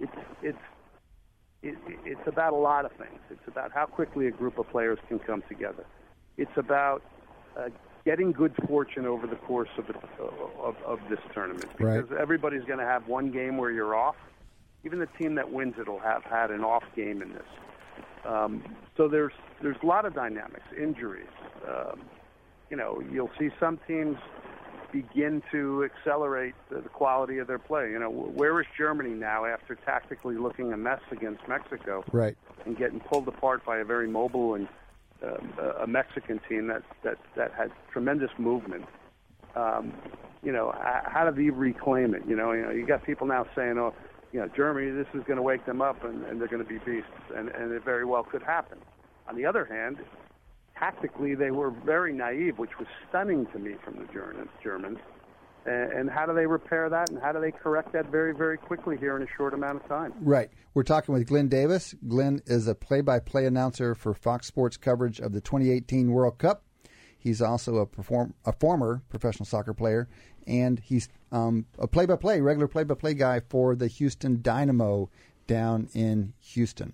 it's 0.00 0.12
it's 0.42 0.58
it, 1.62 1.76
it's 2.04 2.26
about 2.26 2.52
a 2.52 2.56
lot 2.56 2.84
of 2.84 2.92
things. 2.92 3.20
It's 3.30 3.46
about 3.46 3.72
how 3.72 3.86
quickly 3.86 4.26
a 4.26 4.30
group 4.30 4.58
of 4.58 4.68
players 4.70 4.98
can 5.08 5.18
come 5.18 5.42
together. 5.48 5.84
It's 6.36 6.56
about 6.56 7.02
uh, 7.58 7.68
getting 8.04 8.32
good 8.32 8.54
fortune 8.66 9.06
over 9.06 9.26
the 9.26 9.36
course 9.36 9.68
of, 9.76 9.86
the, 9.86 9.94
of, 10.22 10.76
of 10.84 10.98
this 11.10 11.18
tournament 11.34 11.68
because 11.76 12.08
right. 12.10 12.20
everybody's 12.20 12.64
going 12.64 12.78
to 12.78 12.84
have 12.84 13.08
one 13.08 13.30
game 13.30 13.56
where 13.56 13.70
you're 13.70 13.94
off. 13.94 14.16
Even 14.84 15.00
the 15.00 15.08
team 15.18 15.34
that 15.34 15.50
wins 15.50 15.74
it 15.78 15.88
will 15.88 15.98
have 15.98 16.22
had 16.22 16.50
an 16.50 16.62
off 16.62 16.84
game 16.94 17.20
in 17.20 17.32
this. 17.32 17.42
Um, 18.24 18.62
so 18.96 19.08
there's 19.08 19.32
there's 19.62 19.76
a 19.82 19.86
lot 19.86 20.04
of 20.04 20.14
dynamics, 20.14 20.64
injuries. 20.76 21.26
Um, 21.68 22.00
you 22.70 22.76
know, 22.76 23.02
you'll 23.10 23.30
see 23.38 23.50
some 23.58 23.80
teams 23.88 24.16
begin 24.92 25.42
to 25.52 25.84
accelerate 25.84 26.54
the, 26.70 26.80
the 26.80 26.88
quality 26.88 27.38
of 27.38 27.46
their 27.46 27.58
play. 27.58 27.90
You 27.90 27.98
know, 27.98 28.10
where 28.10 28.60
is 28.60 28.66
Germany 28.76 29.10
now 29.10 29.44
after 29.44 29.74
tactically 29.74 30.36
looking 30.36 30.72
a 30.72 30.76
mess 30.76 31.00
against 31.10 31.46
Mexico, 31.48 32.04
right, 32.12 32.36
and 32.64 32.76
getting 32.76 33.00
pulled 33.00 33.28
apart 33.28 33.64
by 33.64 33.78
a 33.78 33.84
very 33.84 34.08
mobile 34.08 34.54
and 34.54 34.68
um, 35.22 35.52
a 35.80 35.86
Mexican 35.86 36.40
team 36.48 36.68
that 36.68 36.82
that 37.02 37.18
that 37.36 37.52
had 37.52 37.72
tremendous 37.92 38.30
movement. 38.38 38.84
Um, 39.54 39.92
you 40.42 40.52
know, 40.52 40.72
how 41.04 41.28
do 41.28 41.34
they 41.34 41.50
reclaim 41.50 42.14
it? 42.14 42.22
You 42.26 42.36
know, 42.36 42.52
you 42.52 42.62
know, 42.62 42.70
you 42.70 42.86
got 42.86 43.04
people 43.04 43.26
now 43.26 43.46
saying, 43.56 43.78
"Oh, 43.78 43.92
you 44.32 44.40
know, 44.40 44.48
Germany, 44.48 44.90
this 44.90 45.08
is 45.14 45.24
going 45.24 45.36
to 45.36 45.42
wake 45.42 45.66
them 45.66 45.82
up, 45.82 46.04
and, 46.04 46.24
and 46.24 46.40
they're 46.40 46.48
going 46.48 46.62
to 46.62 46.68
be 46.68 46.78
beasts," 46.78 47.10
and, 47.34 47.48
and 47.48 47.72
it 47.72 47.84
very 47.84 48.04
well 48.04 48.22
could 48.22 48.42
happen. 48.42 48.78
On 49.28 49.36
the 49.36 49.44
other 49.44 49.64
hand, 49.64 49.98
tactically 50.78 51.34
they 51.34 51.50
were 51.50 51.70
very 51.70 52.12
naive, 52.12 52.58
which 52.58 52.78
was 52.78 52.88
stunning 53.08 53.46
to 53.46 53.58
me 53.58 53.74
from 53.84 53.96
the 53.96 54.06
Germans. 54.62 54.98
And 55.66 56.08
how 56.08 56.24
do 56.24 56.32
they 56.32 56.46
repair 56.46 56.88
that, 56.88 57.10
and 57.10 57.20
how 57.20 57.32
do 57.32 57.40
they 57.40 57.50
correct 57.50 57.92
that 57.92 58.06
very, 58.06 58.32
very 58.32 58.56
quickly 58.56 58.96
here 58.96 59.16
in 59.16 59.22
a 59.22 59.26
short 59.36 59.52
amount 59.52 59.82
of 59.82 59.88
time? 59.88 60.14
Right. 60.20 60.48
We're 60.72 60.82
talking 60.82 61.12
with 61.12 61.26
Glenn 61.26 61.48
Davis. 61.48 61.94
Glenn 62.06 62.40
is 62.46 62.68
a 62.68 62.74
play-by-play 62.74 63.44
announcer 63.44 63.94
for 63.94 64.14
Fox 64.14 64.46
Sports 64.46 64.78
coverage 64.78 65.20
of 65.20 65.32
the 65.32 65.42
2018 65.42 66.10
World 66.10 66.38
Cup. 66.38 66.62
He's 67.18 67.42
also 67.42 67.76
a 67.76 67.86
perform 67.86 68.32
a 68.46 68.52
former 68.52 69.02
professional 69.10 69.44
soccer 69.44 69.74
player, 69.74 70.08
and 70.46 70.78
he's 70.78 71.08
um, 71.32 71.66
a 71.78 71.86
play-by-play, 71.86 72.40
regular 72.40 72.68
play-by-play 72.68 73.14
guy 73.14 73.40
for 73.50 73.74
the 73.74 73.88
Houston 73.88 74.40
Dynamo 74.40 75.10
down 75.48 75.88
in 75.94 76.32
Houston. 76.40 76.92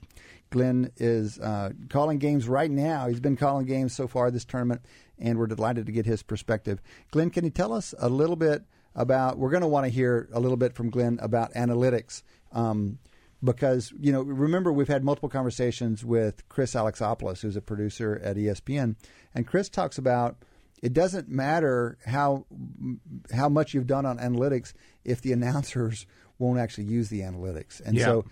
Glenn 0.49 0.91
is 0.97 1.39
uh, 1.39 1.73
calling 1.91 2.19
games 2.19 2.49
right 2.49 2.71
now. 2.71 3.09
He's 3.09 3.21
been 3.21 3.37
calling 3.37 3.67
games 3.67 3.93
so 3.93 4.07
far 4.09 4.31
this 4.31 4.45
tournament, 4.47 4.81
and 5.19 5.39
we're 5.39 5.49
delighted 5.49 5.85
to 5.87 5.93
get 5.93 6.07
his 6.07 6.23
perspective. 6.23 6.81
Glenn, 7.11 7.29
can 7.29 7.45
you 7.45 7.51
tell 7.51 7.73
us 7.73 7.93
a 7.99 8.09
little 8.09 8.37
bit 8.37 8.63
about? 8.95 9.37
We're 9.37 9.51
going 9.51 9.63
to 9.63 9.69
want 9.69 9.85
to 9.85 9.91
hear 9.91 10.29
a 10.33 10.41
little 10.41 10.57
bit 10.57 10.73
from 10.75 10.89
Glenn 10.91 11.19
about 11.21 11.53
analytics. 11.53 12.23
Um, 12.53 12.99
because 13.43 13.93
you 14.01 14.11
know, 14.11 14.23
remember 14.23 14.73
we've 14.73 14.89
had 14.89 15.05
multiple 15.05 15.29
conversations 15.29 16.05
with 16.05 16.49
Chris 16.49 16.75
Alexopoulos, 16.75 17.43
who's 17.43 17.57
a 17.57 17.61
producer 17.61 18.19
at 18.25 18.37
ESPN, 18.37 18.97
and 19.35 19.47
Chris 19.47 19.69
talks 19.69 19.99
about 19.99 20.37
it 20.83 20.93
doesn't 20.93 21.29
matter 21.29 21.99
how 22.07 22.47
how 23.33 23.49
much 23.49 23.75
you've 23.75 23.87
done 23.87 24.07
on 24.07 24.19
analytics 24.19 24.73
if 25.05 25.21
the 25.21 25.33
announcers 25.39 26.07
won't 26.39 26.59
actually 26.59 26.85
use 26.85 27.09
the 27.11 27.21
analytics. 27.21 27.81
And 27.85 27.97
Yeah. 27.97 28.05
so 28.07 28.25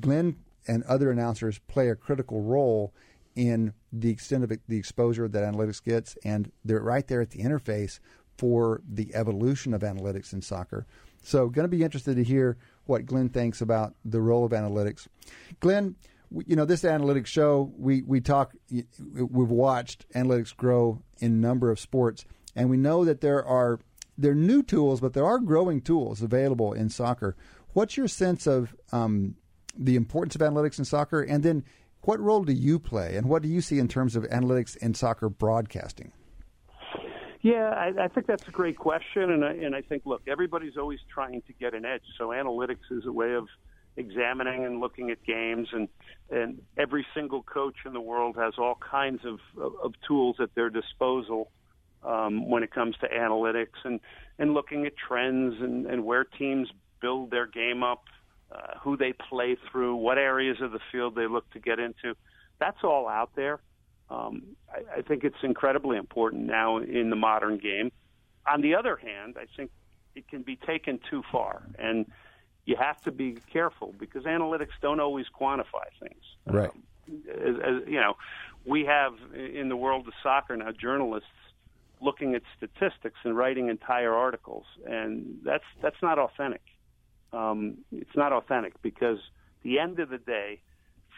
Glenn 0.00 0.36
and 0.66 0.82
other 0.84 1.10
announcers 1.10 1.58
play 1.68 1.88
a 1.88 1.94
critical 1.94 2.42
role 2.42 2.92
in 3.34 3.72
the 3.92 4.10
extent 4.10 4.44
of 4.44 4.52
it, 4.52 4.60
the 4.68 4.78
exposure 4.78 5.28
that 5.28 5.42
analytics 5.42 5.82
gets, 5.82 6.16
and 6.24 6.50
they're 6.64 6.80
right 6.80 7.06
there 7.06 7.20
at 7.20 7.30
the 7.30 7.40
interface 7.40 7.98
for 8.38 8.80
the 8.88 9.14
evolution 9.14 9.74
of 9.74 9.82
analytics 9.82 10.32
in 10.32 10.40
soccer. 10.40 10.86
So, 11.22 11.48
going 11.48 11.64
to 11.64 11.76
be 11.76 11.82
interested 11.82 12.16
to 12.16 12.24
hear 12.24 12.56
what 12.86 13.06
Glenn 13.06 13.30
thinks 13.30 13.60
about 13.60 13.94
the 14.04 14.20
role 14.20 14.44
of 14.44 14.52
analytics. 14.52 15.06
Glenn, 15.60 15.96
you 16.46 16.56
know 16.56 16.64
this 16.64 16.82
analytics 16.82 17.26
show 17.26 17.72
we 17.76 18.02
we 18.02 18.20
talk 18.20 18.54
we've 18.70 19.50
watched 19.50 20.08
analytics 20.14 20.56
grow 20.56 21.00
in 21.18 21.40
number 21.40 21.70
of 21.70 21.78
sports 21.78 22.24
and 22.56 22.70
we 22.70 22.76
know 22.76 23.04
that 23.04 23.20
there 23.20 23.44
are 23.44 23.78
there 24.18 24.32
are 24.32 24.36
new 24.36 24.62
tools 24.62 25.00
but 25.00 25.12
there 25.12 25.24
are 25.24 25.38
growing 25.38 25.80
tools 25.80 26.22
available 26.22 26.72
in 26.72 26.88
soccer 26.88 27.36
what's 27.72 27.96
your 27.96 28.08
sense 28.08 28.46
of 28.46 28.74
um, 28.92 29.36
the 29.76 29.96
importance 29.96 30.34
of 30.34 30.40
analytics 30.40 30.78
in 30.78 30.84
soccer 30.84 31.22
and 31.22 31.42
then 31.42 31.64
what 32.02 32.20
role 32.20 32.44
do 32.44 32.52
you 32.52 32.78
play 32.78 33.16
and 33.16 33.28
what 33.28 33.42
do 33.42 33.48
you 33.48 33.60
see 33.60 33.78
in 33.78 33.88
terms 33.88 34.14
of 34.16 34.24
analytics 34.24 34.76
in 34.78 34.94
soccer 34.94 35.28
broadcasting 35.28 36.12
Yeah, 37.42 37.68
I, 37.76 38.04
I 38.04 38.08
think 38.08 38.26
that's 38.26 38.48
a 38.48 38.50
great 38.50 38.78
question, 38.78 39.30
and 39.30 39.44
I, 39.44 39.52
and 39.52 39.76
I 39.76 39.82
think 39.82 40.06
look, 40.06 40.22
everybody's 40.26 40.78
always 40.78 41.00
trying 41.12 41.42
to 41.42 41.52
get 41.52 41.74
an 41.74 41.84
edge. 41.84 42.00
So 42.16 42.28
analytics 42.28 42.90
is 42.90 43.04
a 43.04 43.12
way 43.12 43.34
of 43.34 43.48
examining 43.96 44.64
and 44.64 44.80
looking 44.80 45.10
at 45.10 45.22
games, 45.24 45.68
and 45.72 45.88
and 46.30 46.62
every 46.78 47.06
single 47.14 47.42
coach 47.42 47.76
in 47.84 47.92
the 47.92 48.00
world 48.00 48.36
has 48.36 48.54
all 48.58 48.76
kinds 48.76 49.20
of 49.24 49.40
of, 49.60 49.92
tools 50.06 50.36
at 50.40 50.54
their 50.54 50.70
disposal 50.70 51.50
um, 52.02 52.48
when 52.48 52.62
it 52.62 52.72
comes 52.72 52.96
to 53.02 53.08
analytics 53.08 53.78
and 53.84 54.00
and 54.38 54.54
looking 54.54 54.86
at 54.86 54.94
trends 54.96 55.54
and 55.60 55.86
and 55.86 56.04
where 56.04 56.24
teams 56.24 56.68
build 57.00 57.30
their 57.30 57.46
game 57.46 57.82
up, 57.82 58.04
uh, 58.54 58.78
who 58.82 58.96
they 58.96 59.12
play 59.12 59.56
through, 59.70 59.96
what 59.96 60.18
areas 60.18 60.58
of 60.60 60.72
the 60.72 60.80
field 60.92 61.14
they 61.14 61.26
look 61.26 61.48
to 61.50 61.58
get 61.58 61.78
into. 61.78 62.14
That's 62.60 62.84
all 62.84 63.08
out 63.08 63.30
there. 63.34 63.60
Um, 64.10 64.42
I, 64.70 64.98
I 64.98 65.02
think 65.02 65.24
it's 65.24 65.42
incredibly 65.42 65.96
important 65.96 66.44
now 66.44 66.78
in 66.78 67.10
the 67.10 67.16
modern 67.16 67.58
game. 67.58 67.90
On 68.46 68.60
the 68.60 68.74
other 68.74 68.96
hand, 68.96 69.36
I 69.38 69.46
think 69.56 69.70
it 70.14 70.28
can 70.28 70.42
be 70.42 70.56
taken 70.56 71.00
too 71.10 71.22
far, 71.32 71.62
and 71.78 72.06
you 72.66 72.76
have 72.76 73.00
to 73.02 73.10
be 73.10 73.38
careful 73.52 73.94
because 73.98 74.24
analytics 74.24 74.74
don't 74.80 75.00
always 75.00 75.26
quantify 75.38 75.86
things. 76.00 76.22
Right. 76.46 76.70
Um, 76.70 76.82
as, 77.30 77.56
as, 77.56 77.88
you 77.88 78.00
know, 78.00 78.14
we 78.64 78.84
have 78.84 79.14
in 79.34 79.68
the 79.68 79.76
world 79.76 80.06
of 80.06 80.14
soccer 80.22 80.56
now 80.56 80.70
journalists 80.70 81.28
looking 82.00 82.34
at 82.34 82.42
statistics 82.56 83.18
and 83.24 83.36
writing 83.36 83.68
entire 83.68 84.14
articles, 84.14 84.64
and 84.86 85.38
that's 85.44 85.64
that's 85.82 86.00
not 86.02 86.18
authentic. 86.18 86.62
Um, 87.34 87.78
it's 87.92 88.16
not 88.16 88.32
authentic 88.32 88.80
because 88.82 89.18
the 89.62 89.78
end 89.78 89.98
of 89.98 90.08
the 90.08 90.18
day, 90.18 90.60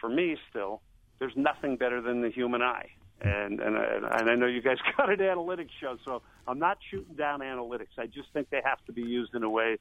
for 0.01 0.09
me, 0.09 0.37
still, 0.51 0.81
there's 1.19 1.37
nothing 1.37 1.77
better 1.77 2.01
than 2.01 2.23
the 2.23 2.31
human 2.31 2.63
eye. 2.63 2.91
And 3.21 3.61
and 3.61 3.77
I, 3.79 4.19
and 4.19 4.31
I 4.31 4.35
know 4.35 4.47
you 4.47 4.61
guys 4.61 4.77
got 4.97 5.11
an 5.11 5.19
analytics 5.19 5.71
show, 5.81 5.97
so 6.05 6.23
I'm 6.47 6.59
not 6.59 6.79
shooting 6.91 7.15
down 7.15 7.41
analytics. 7.41 7.99
I 7.99 8.07
just 8.07 8.29
think 8.33 8.51
they 8.51 8.61
have 8.65 8.85
to 8.87 8.93
be 8.93 9.03
used 9.03 9.35
in 9.35 9.43
a 9.43 9.49
way 9.51 9.79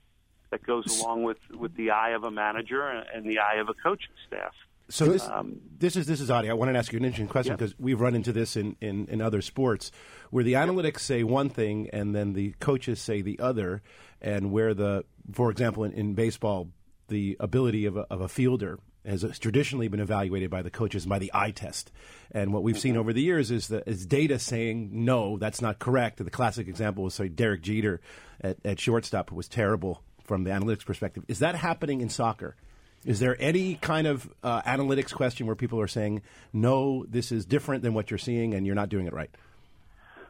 that 0.51 0.63
goes 0.65 0.99
along 1.01 1.23
with 1.23 1.37
with 1.53 1.75
the 1.75 1.91
eye 1.91 2.11
of 2.11 2.23
a 2.23 2.31
manager 2.31 2.81
and, 2.87 3.25
the 3.25 3.39
eye 3.39 3.55
of 3.59 3.67
a 3.67 3.73
coaching 3.73 4.13
staff. 4.27 4.53
So 4.87 5.05
this, 5.05 5.27
Um, 5.27 5.59
this 5.79 5.95
is 5.95 6.05
this 6.05 6.21
is 6.21 6.29
Adi. 6.29 6.49
I 6.49 6.53
wanted 6.53 6.73
to 6.73 6.79
ask 6.79 6.93
you 6.93 6.99
an 6.99 7.05
interesting 7.05 7.27
question 7.27 7.53
Yeah. 7.53 7.57
because 7.57 7.75
we've 7.79 7.99
run 7.99 8.15
into 8.15 8.31
this 8.31 8.55
in, 8.55 8.75
in, 8.79 9.07
in 9.07 9.19
other 9.19 9.41
sports 9.41 9.91
where 10.29 10.43
the 10.43 10.53
analytics 10.53 10.99
say 10.99 11.23
one 11.23 11.49
thing 11.49 11.89
and 11.91 12.15
then 12.15 12.33
the 12.33 12.51
coaches 12.59 13.01
say 13.01 13.21
the 13.21 13.39
other, 13.39 13.81
and 14.25 14.51
where 14.51 14.74
the, 14.74 15.05
for 15.32 15.51
example, 15.51 15.84
in, 15.86 15.94
in 15.94 16.15
baseball, 16.15 16.70
the 17.08 17.38
ability 17.39 17.86
of 17.86 17.96
a, 17.96 18.01
of 18.10 18.20
a 18.20 18.27
fielder 18.27 18.79
has 19.05 19.24
traditionally 19.38 19.88
been 19.88 20.00
evaluated 20.00 20.50
by 20.50 20.63
the 20.63 20.72
coaches 20.72 21.05
by 21.05 21.20
the 21.20 21.29
eye 21.32 21.51
test. 21.51 21.91
And 22.32 22.51
what 22.51 22.63
we've 22.63 22.79
seen 22.79 22.98
over 22.98 23.13
the 23.13 23.22
years 23.22 23.51
is 23.51 23.67
the 23.67 23.88
is 23.88 24.08
data 24.08 24.39
saying 24.39 24.89
no, 24.91 25.38
that's 25.38 25.62
not 25.62 25.77
correct. 25.77 26.17
The 26.17 26.32
classic 26.32 26.67
example 26.67 27.03
was 27.03 27.13
say 27.13 27.29
Derek 27.29 27.62
Jeter 27.62 28.01
at, 28.41 28.58
at 28.65 28.79
shortstop 28.79 29.32
was 29.32 29.48
terrible 29.48 30.01
from 30.24 30.44
the 30.44 30.50
analytics 30.50 30.86
perspective. 30.86 31.24
Is 31.27 31.39
that 31.39 31.53
happening 31.53 32.01
in 32.01 32.10
soccer? 32.10 32.55
Is 33.05 33.20
there 33.20 33.38
any 33.39 33.75
kind 33.75 34.08
of 34.08 34.27
uh, 34.41 34.63
analytics 34.63 35.13
question 35.13 35.46
where 35.46 35.55
people 35.55 35.79
are 35.79 35.88
saying, 35.88 36.24
no, 36.51 37.05
this 37.08 37.32
is 37.32 37.46
different 37.46 37.84
than 37.84 37.94
what 37.94 38.10
you're 38.10 38.17
seeing 38.17 38.55
and 38.55 38.65
you're 38.65 38.74
not 38.74 38.89
doing 38.89 39.05
it 39.05 39.13
right? 39.13 39.29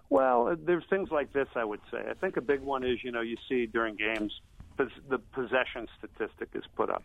Well, 0.10 0.56
there's 0.58 0.84
things 0.90 1.10
like 1.12 1.34
this. 1.34 1.48
I 1.56 1.64
would 1.64 1.82
say. 1.92 2.00
I 2.10 2.14
think 2.14 2.38
a 2.38 2.42
big 2.42 2.62
one 2.62 2.84
is 2.84 3.04
you 3.04 3.12
know 3.12 3.22
you 3.22 3.38
see 3.50 3.66
during 3.66 3.96
games 3.96 4.32
the 4.78 5.18
possession 5.34 5.88
statistic 5.98 6.50
is 6.54 6.64
put 6.76 6.90
up. 6.90 7.04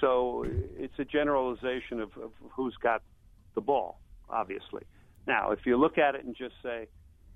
So 0.00 0.44
it's 0.78 0.98
a 0.98 1.04
generalization 1.04 2.00
of, 2.00 2.16
of 2.16 2.30
who's 2.50 2.76
got 2.82 3.02
the 3.54 3.60
ball, 3.60 4.00
obviously. 4.28 4.82
Now, 5.26 5.50
if 5.50 5.66
you 5.66 5.76
look 5.76 5.98
at 5.98 6.14
it 6.14 6.24
and 6.24 6.36
just 6.36 6.54
say, 6.62 6.88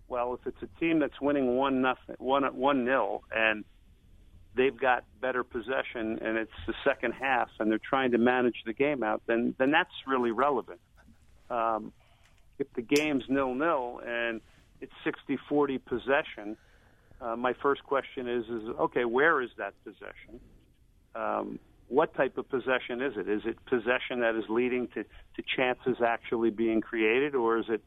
well, 0.08 0.34
if 0.34 0.46
it's 0.46 0.62
a 0.62 0.80
team 0.80 1.00
that's 1.00 1.20
winning 1.20 1.56
one 1.56 1.82
nothing, 1.82 2.16
one 2.18 2.44
one 2.56 2.84
nil, 2.84 3.22
and 3.34 3.64
they've 4.54 4.78
got 4.78 5.04
better 5.20 5.44
possession, 5.44 6.18
and 6.22 6.38
it's 6.38 6.50
the 6.66 6.74
second 6.84 7.12
half, 7.12 7.48
and 7.58 7.70
they're 7.70 7.78
trying 7.78 8.12
to 8.12 8.18
manage 8.18 8.62
the 8.64 8.72
game 8.72 9.02
out, 9.02 9.22
then 9.26 9.54
then 9.58 9.70
that's 9.70 9.90
really 10.06 10.30
relevant. 10.30 10.80
Um, 11.50 11.92
if 12.58 12.72
the 12.74 12.82
game's 12.82 13.24
nil 13.28 13.54
nil 13.54 14.00
and 14.06 14.40
it's 14.80 14.92
60-40 15.04 15.84
possession, 15.84 16.56
uh, 17.20 17.36
my 17.36 17.52
first 17.52 17.82
question 17.84 18.28
is 18.28 18.44
is 18.44 18.68
okay, 18.78 19.04
where 19.04 19.42
is 19.42 19.50
that 19.58 19.74
possession? 19.84 20.40
Um, 21.14 21.58
what 21.88 22.14
type 22.14 22.36
of 22.38 22.48
possession 22.48 23.00
is 23.00 23.14
it? 23.16 23.28
Is 23.28 23.42
it 23.44 23.56
possession 23.66 24.20
that 24.20 24.36
is 24.36 24.44
leading 24.48 24.88
to, 24.88 25.02
to 25.02 25.42
chances 25.56 26.02
actually 26.04 26.50
being 26.50 26.80
created, 26.80 27.34
or 27.34 27.58
is 27.58 27.66
it 27.68 27.82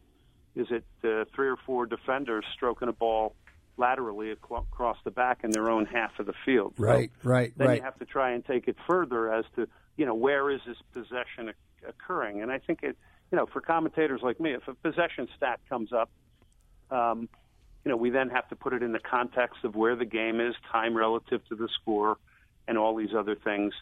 is 0.56 0.68
it 0.70 0.84
uh, 1.04 1.26
three 1.34 1.48
or 1.48 1.58
four 1.66 1.86
defenders 1.86 2.44
stroking 2.54 2.90
a 2.90 2.94
ball 2.94 3.36
laterally 3.78 4.32
across 4.32 4.98
the 5.06 5.12
back 5.12 5.40
in 5.44 5.52
their 5.52 5.70
own 5.70 5.86
half 5.86 6.12
of 6.20 6.26
the 6.26 6.34
field? 6.46 6.74
So 6.78 6.84
right 6.84 7.12
right 7.24 7.54
then 7.56 7.68
right 7.68 7.78
you 7.78 7.84
have 7.84 8.00
to 8.00 8.06
try 8.06 8.32
and 8.32 8.44
take 8.44 8.68
it 8.68 8.76
further 8.86 9.32
as 9.32 9.46
to 9.56 9.68
you 9.96 10.06
know 10.06 10.16
where 10.16 10.50
is 10.50 10.60
this 10.66 10.78
possession 10.94 11.54
occurring 11.88 12.42
and 12.42 12.52
i 12.52 12.60
think 12.60 12.80
it 12.84 12.98
you 13.32 13.38
know 13.38 13.46
for 13.46 13.62
commentators 13.62 14.22
like 14.24 14.40
me 14.40 14.54
if 14.54 14.68
a 14.68 14.74
possession 14.74 15.28
stat 15.36 15.60
comes 15.70 15.92
up 15.92 16.10
um, 16.92 17.30
you 17.84 17.90
know 17.90 17.98
we 17.98 18.10
then 18.10 18.30
have 18.30 18.48
to 18.50 18.56
put 18.56 18.74
it 18.74 18.84
in 18.84 18.92
the 18.92 19.00
context 19.00 19.64
of 19.64 19.76
where 19.76 19.96
the 19.96 20.06
game 20.06 20.40
is 20.40 20.54
time 20.72 20.96
relative 20.96 21.44
to 21.50 21.56
the 21.56 21.68
score 21.82 22.18
and 22.68 22.78
all 22.78 22.96
these 22.96 23.14
other 23.18 23.36
things 23.36 23.74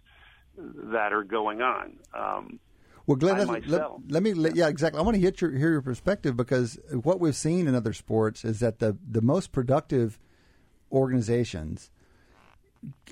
that 0.58 1.12
are 1.14 1.24
going 1.24 1.62
on. 1.62 1.98
Um, 2.14 2.60
Well, 3.06 3.16
Glenn, 3.18 3.48
let's- 3.48 3.68
let, 3.68 3.84
let 4.10 4.24
me, 4.24 4.34
let, 4.34 4.56
yeah, 4.56 4.68
exactly. 4.68 5.00
I 5.00 5.04
want 5.04 5.16
to 5.16 5.22
get 5.22 5.42
your, 5.42 5.52
hear 5.52 5.72
your 5.72 5.82
perspective 5.82 6.36
because 6.38 6.78
what 6.92 7.20
we've 7.20 7.36
seen 7.36 7.68
in 7.68 7.76
other 7.76 7.94
sports 7.94 8.46
is 8.46 8.60
that 8.60 8.80
the, 8.80 8.98
the 9.10 9.22
most 9.22 9.52
productive 9.52 10.20
organizations 10.92 11.92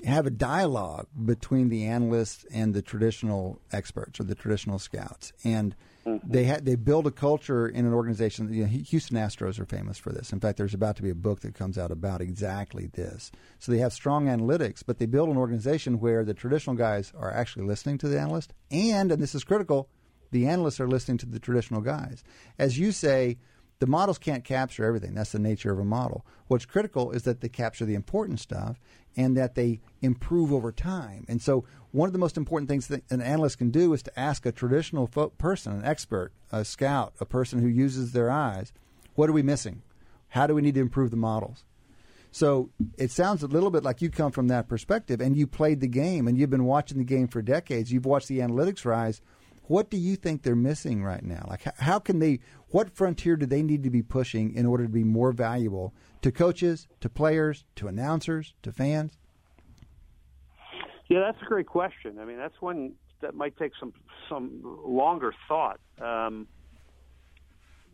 have 0.04 0.26
a 0.26 0.30
dialogue 0.30 1.06
between 1.24 1.68
the 1.68 1.84
analysts 1.84 2.44
and 2.52 2.74
the 2.74 2.82
traditional 2.82 3.60
experts 3.72 4.18
or 4.20 4.24
the 4.24 4.34
traditional 4.34 4.78
scouts, 4.78 5.32
and 5.44 5.74
Mm-hmm. 6.08 6.32
they 6.32 6.44
ha- 6.46 6.60
they 6.62 6.74
build 6.76 7.06
a 7.06 7.10
culture 7.10 7.68
in 7.68 7.84
an 7.86 7.92
organization. 7.92 8.52
You 8.52 8.62
know, 8.62 8.68
Houston 8.68 9.16
Astros 9.16 9.58
are 9.58 9.64
famous 9.64 9.98
for 9.98 10.12
this. 10.12 10.32
In 10.32 10.40
fact, 10.40 10.58
there's 10.58 10.74
about 10.74 10.96
to 10.96 11.02
be 11.02 11.10
a 11.10 11.14
book 11.14 11.40
that 11.40 11.54
comes 11.54 11.76
out 11.78 11.90
about 11.90 12.20
exactly 12.20 12.86
this. 12.86 13.30
So 13.58 13.72
they 13.72 13.78
have 13.78 13.92
strong 13.92 14.26
analytics, 14.26 14.82
but 14.86 14.98
they 14.98 15.06
build 15.06 15.28
an 15.28 15.36
organization 15.36 16.00
where 16.00 16.24
the 16.24 16.34
traditional 16.34 16.76
guys 16.76 17.12
are 17.16 17.32
actually 17.32 17.66
listening 17.66 17.98
to 17.98 18.08
the 18.08 18.18
analyst, 18.18 18.54
and 18.70 19.12
and 19.12 19.22
this 19.22 19.34
is 19.34 19.44
critical, 19.44 19.88
the 20.30 20.46
analysts 20.46 20.80
are 20.80 20.88
listening 20.88 21.18
to 21.18 21.26
the 21.26 21.40
traditional 21.40 21.80
guys. 21.80 22.22
As 22.58 22.78
you 22.78 22.92
say, 22.92 23.38
the 23.80 23.86
models 23.86 24.18
can't 24.18 24.44
capture 24.44 24.84
everything. 24.84 25.14
That's 25.14 25.32
the 25.32 25.38
nature 25.38 25.72
of 25.72 25.78
a 25.78 25.84
model. 25.84 26.26
What's 26.48 26.66
critical 26.66 27.12
is 27.12 27.22
that 27.22 27.40
they 27.40 27.48
capture 27.48 27.84
the 27.84 27.94
important 27.94 28.40
stuff 28.40 28.80
and 29.18 29.36
that 29.36 29.56
they 29.56 29.80
improve 30.00 30.52
over 30.52 30.70
time. 30.70 31.26
And 31.28 31.42
so, 31.42 31.64
one 31.90 32.06
of 32.06 32.12
the 32.12 32.18
most 32.18 32.36
important 32.36 32.68
things 32.68 32.86
that 32.86 33.02
an 33.10 33.20
analyst 33.20 33.58
can 33.58 33.70
do 33.70 33.92
is 33.92 34.02
to 34.04 34.18
ask 34.18 34.46
a 34.46 34.52
traditional 34.52 35.06
fo- 35.08 35.30
person, 35.30 35.72
an 35.72 35.84
expert, 35.84 36.32
a 36.52 36.64
scout, 36.64 37.14
a 37.20 37.26
person 37.26 37.60
who 37.60 37.66
uses 37.68 38.12
their 38.12 38.30
eyes, 38.30 38.72
what 39.14 39.28
are 39.28 39.32
we 39.32 39.42
missing? 39.42 39.82
How 40.28 40.46
do 40.46 40.54
we 40.54 40.62
need 40.62 40.74
to 40.74 40.80
improve 40.80 41.10
the 41.10 41.16
models? 41.16 41.64
So 42.30 42.70
it 42.96 43.10
sounds 43.10 43.42
a 43.42 43.48
little 43.48 43.70
bit 43.70 43.82
like 43.82 44.00
you 44.00 44.10
come 44.10 44.30
from 44.30 44.48
that 44.48 44.68
perspective, 44.68 45.20
and 45.20 45.36
you 45.36 45.46
played 45.46 45.80
the 45.80 45.88
game, 45.88 46.28
and 46.28 46.38
you've 46.38 46.50
been 46.50 46.66
watching 46.66 46.98
the 46.98 47.04
game 47.04 47.26
for 47.26 47.42
decades. 47.42 47.90
You've 47.90 48.06
watched 48.06 48.28
the 48.28 48.38
analytics 48.38 48.84
rise. 48.84 49.20
What 49.68 49.90
do 49.90 49.98
you 49.98 50.16
think 50.16 50.42
they're 50.42 50.56
missing 50.56 51.04
right 51.04 51.22
now? 51.22 51.46
Like, 51.48 51.62
how 51.78 51.98
can 51.98 52.18
they? 52.18 52.40
What 52.70 52.96
frontier 52.96 53.36
do 53.36 53.44
they 53.44 53.62
need 53.62 53.82
to 53.84 53.90
be 53.90 54.02
pushing 54.02 54.54
in 54.54 54.64
order 54.64 54.84
to 54.84 54.90
be 54.90 55.04
more 55.04 55.30
valuable 55.30 55.94
to 56.22 56.32
coaches, 56.32 56.88
to 57.00 57.10
players, 57.10 57.64
to 57.76 57.86
announcers, 57.86 58.54
to 58.62 58.72
fans? 58.72 59.18
Yeah, 61.08 61.20
that's 61.20 61.40
a 61.42 61.44
great 61.44 61.66
question. 61.66 62.18
I 62.18 62.24
mean, 62.24 62.38
that's 62.38 62.60
one 62.60 62.94
that 63.20 63.34
might 63.34 63.56
take 63.58 63.72
some 63.78 63.92
some 64.28 64.60
longer 64.64 65.34
thought. 65.46 65.80
Um, 66.00 66.48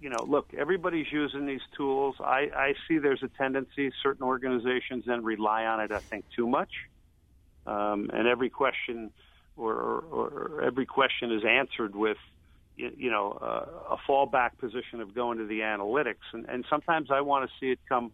you 0.00 0.10
know, 0.10 0.24
look, 0.24 0.52
everybody's 0.56 1.10
using 1.10 1.44
these 1.44 1.62
tools. 1.76 2.14
I, 2.20 2.50
I 2.54 2.74
see 2.86 2.98
there's 2.98 3.22
a 3.22 3.28
tendency 3.36 3.90
certain 4.02 4.22
organizations 4.22 5.04
then 5.06 5.24
rely 5.24 5.64
on 5.64 5.80
it. 5.80 5.90
I 5.90 5.98
think 5.98 6.24
too 6.36 6.46
much, 6.46 6.70
um, 7.66 8.10
and 8.12 8.28
every 8.28 8.50
question 8.50 9.10
or, 9.56 9.72
or, 9.72 10.28
or 10.28 10.62
every 10.62 10.86
question 10.86 11.32
is 11.32 11.42
answered 11.44 11.94
with 11.94 12.16
you, 12.76 12.90
you 12.96 13.10
know 13.10 13.38
uh, 13.40 13.94
a 13.94 13.96
fallback 14.08 14.58
position 14.58 15.00
of 15.00 15.14
going 15.14 15.38
to 15.38 15.46
the 15.46 15.60
analytics, 15.60 16.24
and, 16.32 16.46
and 16.48 16.64
sometimes 16.68 17.10
I 17.10 17.20
want 17.20 17.48
to 17.48 17.56
see 17.60 17.70
it 17.70 17.78
come. 17.88 18.12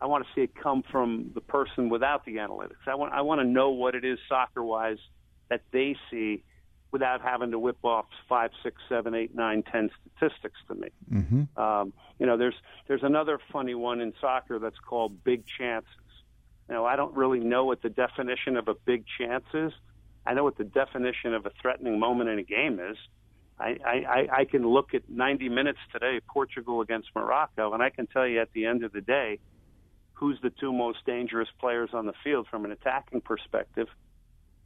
I 0.00 0.06
want 0.06 0.24
to 0.24 0.30
see 0.34 0.42
it 0.42 0.54
come 0.54 0.84
from 0.92 1.32
the 1.34 1.40
person 1.40 1.88
without 1.88 2.24
the 2.24 2.36
analytics. 2.36 2.86
I 2.86 2.94
want 2.94 3.12
I 3.12 3.22
want 3.22 3.40
to 3.40 3.46
know 3.46 3.70
what 3.70 3.94
it 3.94 4.04
is 4.04 4.18
soccer 4.28 4.62
wise 4.62 4.98
that 5.48 5.62
they 5.72 5.96
see 6.10 6.44
without 6.90 7.20
having 7.20 7.50
to 7.50 7.58
whip 7.58 7.78
off 7.82 8.06
five, 8.28 8.50
six, 8.62 8.76
seven, 8.88 9.14
eight, 9.14 9.34
nine, 9.34 9.62
ten 9.62 9.90
statistics 10.00 10.58
to 10.68 10.74
me. 10.74 10.88
Mm-hmm. 11.12 11.60
Um, 11.60 11.92
you 12.18 12.26
know, 12.26 12.36
there's 12.36 12.54
there's 12.86 13.02
another 13.02 13.38
funny 13.52 13.74
one 13.74 14.00
in 14.00 14.12
soccer 14.20 14.58
that's 14.58 14.78
called 14.78 15.22
big 15.24 15.44
chances. 15.46 15.88
Now, 16.68 16.84
I 16.84 16.96
don't 16.96 17.14
really 17.14 17.40
know 17.40 17.64
what 17.64 17.82
the 17.82 17.88
definition 17.88 18.56
of 18.56 18.68
a 18.68 18.74
big 18.74 19.04
chance 19.18 19.46
is. 19.54 19.72
I 20.26 20.34
know 20.34 20.44
what 20.44 20.58
the 20.58 20.64
definition 20.64 21.34
of 21.34 21.46
a 21.46 21.50
threatening 21.60 21.98
moment 21.98 22.30
in 22.30 22.38
a 22.38 22.42
game 22.42 22.80
is. 22.80 22.96
I, 23.60 23.76
I, 23.84 24.28
I 24.40 24.44
can 24.44 24.62
look 24.62 24.94
at 24.94 25.08
90 25.08 25.48
minutes 25.48 25.80
today, 25.92 26.20
Portugal 26.28 26.80
against 26.80 27.08
Morocco, 27.14 27.72
and 27.72 27.82
I 27.82 27.90
can 27.90 28.06
tell 28.06 28.26
you 28.26 28.40
at 28.40 28.52
the 28.52 28.66
end 28.66 28.84
of 28.84 28.92
the 28.92 29.00
day 29.00 29.40
who's 30.18 30.38
the 30.42 30.50
two 30.50 30.72
most 30.72 30.98
dangerous 31.06 31.48
players 31.60 31.90
on 31.92 32.06
the 32.06 32.12
field 32.24 32.46
from 32.50 32.64
an 32.64 32.72
attacking 32.72 33.20
perspective. 33.20 33.88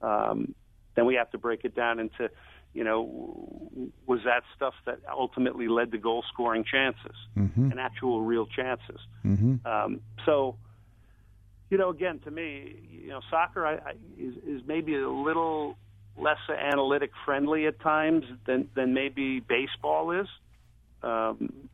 Um, 0.00 0.54
then 0.94 1.06
we 1.06 1.14
have 1.14 1.30
to 1.30 1.38
break 1.38 1.64
it 1.64 1.74
down 1.74 1.98
into, 1.98 2.30
you 2.74 2.84
know, 2.84 3.70
was 4.06 4.20
that 4.24 4.42
stuff 4.56 4.74
that 4.86 5.00
ultimately 5.10 5.68
led 5.68 5.92
to 5.92 5.98
goal 5.98 6.24
scoring 6.32 6.64
chances 6.64 7.16
mm-hmm. 7.36 7.70
and 7.70 7.78
actual 7.78 8.22
real 8.22 8.46
chances. 8.46 8.98
Mm-hmm. 9.24 9.66
Um, 9.66 10.00
so, 10.24 10.56
you 11.72 11.78
know, 11.78 11.90
again, 11.90 12.20
to 12.20 12.30
me, 12.30 12.76
you 12.90 13.08
know, 13.08 13.20
soccer 13.30 13.66
I, 13.66 13.74
I, 13.74 13.90
is, 14.16 14.34
is 14.46 14.62
maybe 14.66 14.94
a 14.94 15.08
little 15.08 15.76
less 16.16 16.38
analytic 16.48 17.10
friendly 17.24 17.66
at 17.66 17.80
times 17.80 18.24
than 18.46 18.68
than 18.76 18.94
maybe 18.94 19.40
baseball 19.40 20.12
is. 20.12 20.28
Um, 21.02 21.68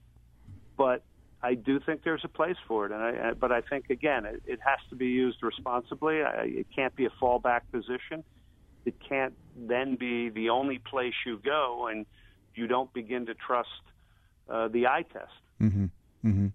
but 0.78 1.02
I 1.43 1.55
do 1.55 1.81
think 1.81 2.02
there's 2.02 2.25
a 2.25 2.28
place 2.28 2.57
for 2.67 2.87
it, 2.87 2.93
and 2.93 3.02
I, 3.02 3.33
but 3.35 3.52
I 3.52 3.61
think 3.61 3.90
again, 3.90 4.25
it, 4.25 4.43
it 4.47 4.61
has 4.64 4.78
to 4.88 4.97
be 4.97 5.09
used 5.09 5.43
responsibly. 5.43 6.23
I, 6.23 6.45
it 6.45 6.67
can't 6.75 6.95
be 6.97 7.05
a 7.05 7.11
fallback 7.21 7.62
position 7.71 8.25
it 8.88 8.95
can't 9.07 9.35
then 9.55 9.97
be 9.97 10.31
the 10.31 10.49
only 10.49 10.78
place 10.78 11.12
you 11.26 11.38
go, 11.45 11.88
and 11.88 12.07
you 12.55 12.67
don't 12.67 12.93
begin 12.95 13.26
to 13.26 13.35
trust 13.35 13.69
uh, 14.49 14.69
the 14.69 14.87
eye 14.87 15.05
test. 15.12 15.33
Mm-hmm. 15.61 15.85
Mm-hmm. 16.25 16.47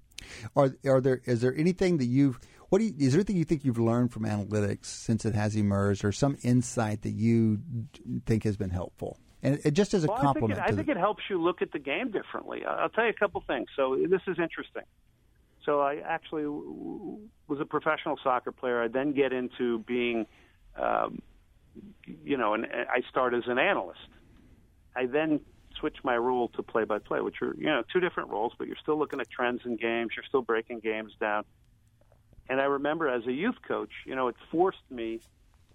Are 0.55 0.75
are 0.85 0.99
there 0.99 1.21
is 1.25 1.41
there 1.41 1.55
anything 1.55 1.97
that 1.97 2.05
you've 2.05 2.39
what 2.73 2.79
do 2.79 2.85
you, 2.85 2.93
is 2.97 3.11
there 3.11 3.19
anything 3.19 3.35
you 3.35 3.45
think 3.45 3.63
you've 3.63 3.77
learned 3.77 4.11
from 4.11 4.23
analytics 4.23 4.85
since 4.85 5.25
it 5.25 5.35
has 5.35 5.55
emerged, 5.55 6.03
or 6.03 6.11
some 6.11 6.35
insight 6.41 7.03
that 7.03 7.11
you 7.11 7.59
think 8.25 8.45
has 8.45 8.57
been 8.57 8.71
helpful? 8.71 9.19
And 9.43 9.59
it, 9.63 9.75
just 9.75 9.93
as 9.93 10.03
a 10.03 10.07
well, 10.07 10.17
compliment, 10.17 10.59
I 10.59 10.65
think, 10.65 10.69
it, 10.69 10.73
I 10.73 10.75
think 10.77 10.87
the... 10.87 10.91
it 10.93 10.97
helps 10.97 11.21
you 11.29 11.39
look 11.39 11.61
at 11.61 11.71
the 11.71 11.77
game 11.77 12.09
differently. 12.09 12.65
I'll 12.65 12.89
tell 12.89 13.03
you 13.03 13.11
a 13.11 13.13
couple 13.13 13.43
things. 13.45 13.67
So 13.75 13.95
this 14.09 14.21
is 14.25 14.39
interesting. 14.39 14.81
So 15.63 15.81
I 15.81 15.97
actually 16.03 16.47
was 16.47 17.59
a 17.61 17.65
professional 17.65 18.17
soccer 18.23 18.51
player. 18.51 18.81
I 18.81 18.87
then 18.87 19.13
get 19.13 19.33
into 19.33 19.77
being 19.79 20.25
um, 20.75 21.21
you 22.23 22.37
know, 22.37 22.55
and 22.55 22.65
I 22.65 23.01
start 23.07 23.35
as 23.35 23.43
an 23.45 23.59
analyst. 23.59 23.99
I 24.95 25.05
then 25.05 25.41
switch 25.79 25.97
my 26.03 26.17
role 26.17 26.47
to 26.55 26.63
play 26.63 26.85
by 26.85 26.97
play, 26.97 27.21
which 27.21 27.35
are, 27.43 27.53
you 27.55 27.67
know, 27.67 27.83
two 27.93 27.99
different 27.99 28.29
roles, 28.29 28.53
but 28.57 28.65
you're 28.65 28.77
still 28.81 28.97
looking 28.97 29.19
at 29.19 29.29
trends 29.29 29.61
in 29.63 29.77
games. 29.77 30.13
You're 30.15 30.25
still 30.27 30.41
breaking 30.41 30.79
games 30.79 31.11
down. 31.19 31.45
And 32.49 32.59
I 32.59 32.65
remember 32.65 33.07
as 33.07 33.25
a 33.25 33.31
youth 33.31 33.61
coach, 33.67 33.91
you 34.05 34.15
know, 34.15 34.27
it 34.27 34.35
forced 34.51 34.89
me 34.89 35.21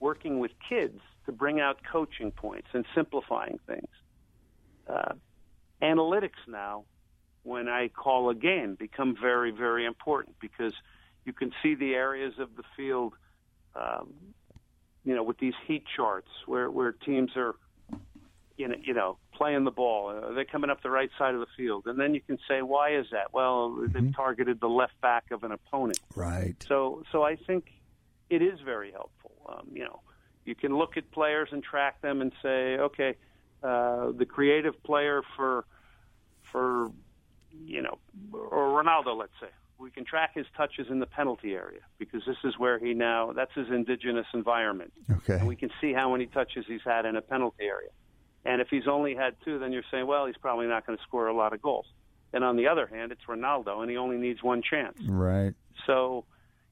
working 0.00 0.38
with 0.38 0.52
kids 0.68 1.00
to 1.26 1.32
bring 1.32 1.60
out 1.60 1.78
coaching 1.90 2.30
points 2.30 2.68
and 2.72 2.84
simplifying 2.94 3.58
things. 3.66 3.88
Uh, 4.88 5.14
analytics 5.82 6.40
now, 6.46 6.84
when 7.42 7.68
I 7.68 7.88
call 7.88 8.30
a 8.30 8.34
game, 8.34 8.74
become 8.74 9.16
very, 9.20 9.50
very 9.50 9.86
important 9.86 10.36
because 10.40 10.74
you 11.24 11.32
can 11.32 11.52
see 11.62 11.74
the 11.74 11.94
areas 11.94 12.34
of 12.38 12.56
the 12.56 12.62
field 12.76 13.14
um, 13.74 14.12
you 15.04 15.14
know, 15.14 15.22
with 15.22 15.38
these 15.38 15.54
heat 15.66 15.84
charts 15.96 16.28
where 16.46 16.70
where 16.70 16.92
teams 16.92 17.30
are, 17.36 17.54
you 18.58 18.66
know, 18.68 18.74
you 18.82 18.92
know, 18.92 19.16
playing 19.32 19.64
the 19.64 19.70
ball. 19.70 20.10
Are 20.10 20.34
they 20.34 20.44
coming 20.44 20.68
up 20.68 20.82
the 20.82 20.90
right 20.90 21.10
side 21.16 21.32
of 21.32 21.40
the 21.40 21.46
field? 21.56 21.86
And 21.86 21.98
then 21.98 22.12
you 22.12 22.20
can 22.20 22.38
say, 22.48 22.60
why 22.60 22.94
is 22.96 23.06
that? 23.12 23.32
Well, 23.32 23.70
mm-hmm. 23.70 23.92
they've 23.92 24.14
targeted 24.14 24.60
the 24.60 24.68
left 24.68 25.00
back 25.00 25.30
of 25.30 25.44
an 25.44 25.52
opponent. 25.52 26.00
Right. 26.14 26.56
So, 26.66 27.04
so 27.12 27.22
I 27.22 27.36
think 27.36 27.66
it 28.28 28.42
is 28.42 28.58
very 28.64 28.90
helpful. 28.90 29.32
Um, 29.48 29.68
you 29.72 29.84
know, 29.84 30.00
you 30.44 30.54
can 30.54 30.76
look 30.76 30.96
at 30.96 31.10
players 31.12 31.48
and 31.52 31.62
track 31.62 32.02
them 32.02 32.20
and 32.20 32.32
say, 32.42 32.76
okay, 32.78 33.14
uh, 33.62 34.10
the 34.12 34.26
creative 34.26 34.82
player 34.82 35.22
for 35.36 35.64
for 36.52 36.90
you 37.64 37.82
know, 37.82 37.98
or 38.32 38.82
Ronaldo, 38.82 39.18
let's 39.18 39.32
say, 39.40 39.48
we 39.78 39.90
can 39.90 40.04
track 40.04 40.34
his 40.34 40.46
touches 40.56 40.86
in 40.90 41.00
the 41.00 41.06
penalty 41.06 41.54
area 41.54 41.80
because 41.98 42.22
this 42.26 42.36
is 42.44 42.58
where 42.58 42.78
he 42.78 42.94
now 42.94 43.32
that's 43.32 43.52
his 43.54 43.68
indigenous 43.68 44.26
environment. 44.32 44.92
Okay. 45.10 45.34
And 45.34 45.46
we 45.46 45.56
can 45.56 45.70
see 45.80 45.92
how 45.92 46.12
many 46.12 46.26
touches 46.26 46.64
he's 46.66 46.80
had 46.84 47.04
in 47.04 47.16
a 47.16 47.22
penalty 47.22 47.64
area. 47.64 47.90
And 48.44 48.60
if 48.60 48.68
he's 48.70 48.86
only 48.88 49.14
had 49.14 49.34
two, 49.44 49.58
then 49.58 49.72
you're 49.72 49.82
saying, 49.90 50.06
well, 50.06 50.26
he's 50.26 50.36
probably 50.36 50.66
not 50.66 50.86
going 50.86 50.96
to 50.96 51.04
score 51.04 51.26
a 51.26 51.34
lot 51.34 51.52
of 51.52 51.60
goals. 51.60 51.86
And 52.32 52.44
on 52.44 52.56
the 52.56 52.68
other 52.68 52.86
hand, 52.86 53.12
it's 53.12 53.22
Ronaldo, 53.28 53.80
and 53.80 53.90
he 53.90 53.96
only 53.96 54.16
needs 54.16 54.42
one 54.42 54.62
chance. 54.62 54.98
Right. 55.06 55.54
So, 55.86 56.24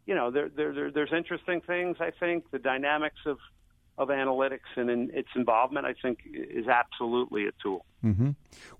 you 0.07 0.15
know, 0.15 0.31
there, 0.31 0.51
there, 0.55 0.73
there 0.75 0.91
there's 0.91 1.13
interesting 1.17 1.61
things. 1.63 1.97
I 2.01 2.11
think 2.11 2.51
the 2.51 2.59
dynamics 2.59 3.21
of 3.27 3.39
of 3.99 4.09
analytics 4.09 4.69
and 4.77 4.91
in 4.91 5.11
its 5.15 5.31
involvement, 5.35 5.87
I 5.87 5.95
think, 5.95 6.19
is 6.27 6.67
absolutely 6.69 7.47
a 7.47 7.53
tool. 7.63 7.87
Mm-hmm. 8.05 8.33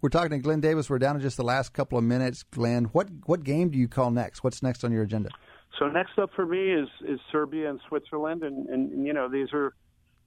We're 0.03 0.11
talking 0.11 0.31
to 0.31 0.39
Glenn 0.39 0.61
Davis. 0.61 0.91
We're 0.91 0.99
down 0.99 1.17
to 1.17 1.23
just 1.23 1.39
the 1.39 1.43
last 1.43 1.73
couple 1.73 1.97
of 1.97 2.05
minutes. 2.05 2.43
Glenn, 2.43 2.85
what 2.87 3.09
what 3.25 3.43
game 3.43 3.71
do 3.71 3.79
you 3.79 3.89
call 3.89 4.11
next? 4.11 4.45
What's 4.45 4.63
next 4.63 4.85
on 4.85 4.93
your 4.93 5.03
agenda? 5.03 5.31
So 5.79 5.89
next 5.89 6.19
up 6.19 6.31
for 6.37 6.47
me 6.47 6.73
is 6.73 6.89
is 7.07 7.19
Serbia 7.33 7.71
and 7.71 7.81
Switzerland, 7.89 8.43
and, 8.43 8.69
and, 8.69 8.93
and 8.93 9.07
you 9.07 9.13
know 9.13 9.29
these 9.29 9.49
are 9.53 9.75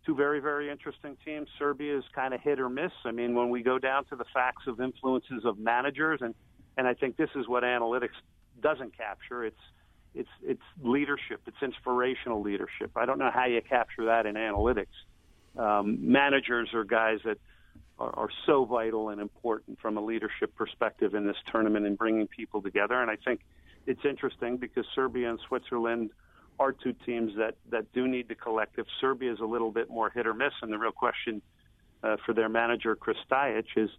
two 0.10 0.16
very 0.16 0.40
very 0.40 0.70
interesting 0.70 1.18
teams. 1.24 1.48
Serbia 1.58 1.98
is 1.98 2.04
kind 2.14 2.34
of 2.34 2.42
hit 2.42 2.60
or 2.60 2.70
miss. 2.70 2.92
I 3.06 3.12
mean, 3.12 3.36
when 3.36 3.50
we 3.50 3.62
go 3.62 3.78
down 3.78 4.06
to 4.06 4.16
the 4.16 4.26
facts 4.34 4.64
of 4.68 4.82
influences 4.82 5.46
of 5.46 5.58
managers, 5.58 6.20
and 6.22 6.34
and 6.78 6.88
I 6.88 6.94
think 6.94 7.18
this 7.18 7.30
is 7.36 7.48
what 7.48 7.64
analytics 7.64 8.18
doesn't 8.62 8.98
capture. 8.98 9.46
It's 9.46 9.62
it's 10.16 10.30
it's 10.44 10.62
leadership. 10.82 11.42
It's 11.46 11.62
inspirational 11.62 12.42
leadership. 12.42 12.92
I 12.96 13.06
don't 13.06 13.20
know 13.20 13.32
how 13.32 13.46
you 13.46 13.62
capture 13.62 14.06
that 14.06 14.26
in 14.26 14.36
analytics. 14.36 14.88
Um, 15.58 16.12
managers 16.12 16.74
are 16.74 16.84
guys 16.84 17.20
that 17.26 17.38
are, 18.00 18.16
are 18.16 18.30
so 18.46 18.66
vital 18.66 19.10
and 19.10 19.22
important 19.22 19.80
from 19.80 19.98
a 19.98 20.02
leadership 20.02 20.56
perspective 20.56 21.14
in 21.14 21.26
this 21.28 21.38
tournament 21.52 21.86
and 21.86 21.98
bringing 21.98 22.28
people 22.28 22.62
together. 22.62 23.00
And 23.02 23.12
I 23.12 23.18
think 23.18 23.42
it's 23.86 24.06
interesting 24.06 24.58
because 24.58 24.86
Serbia 24.96 25.30
and 25.30 25.40
Switzerland 25.48 26.12
are 26.60 26.72
two 26.72 26.94
teams 27.06 27.34
that 27.38 27.56
that 27.70 27.92
do 27.94 28.08
need 28.08 28.28
the 28.28 28.36
collective. 28.36 28.86
Serbia 29.00 29.32
is 29.32 29.40
a 29.40 29.46
little 29.46 29.72
bit 29.72 29.90
more 29.90 30.10
hit 30.10 30.28
or 30.28 30.34
miss, 30.34 30.54
and 30.62 30.72
the 30.72 30.78
real 30.78 30.92
question 30.92 31.42
uh, 32.04 32.18
for 32.26 32.34
their 32.34 32.50
manager 32.50 32.96
Krstajic 32.96 33.66
is 33.76 33.90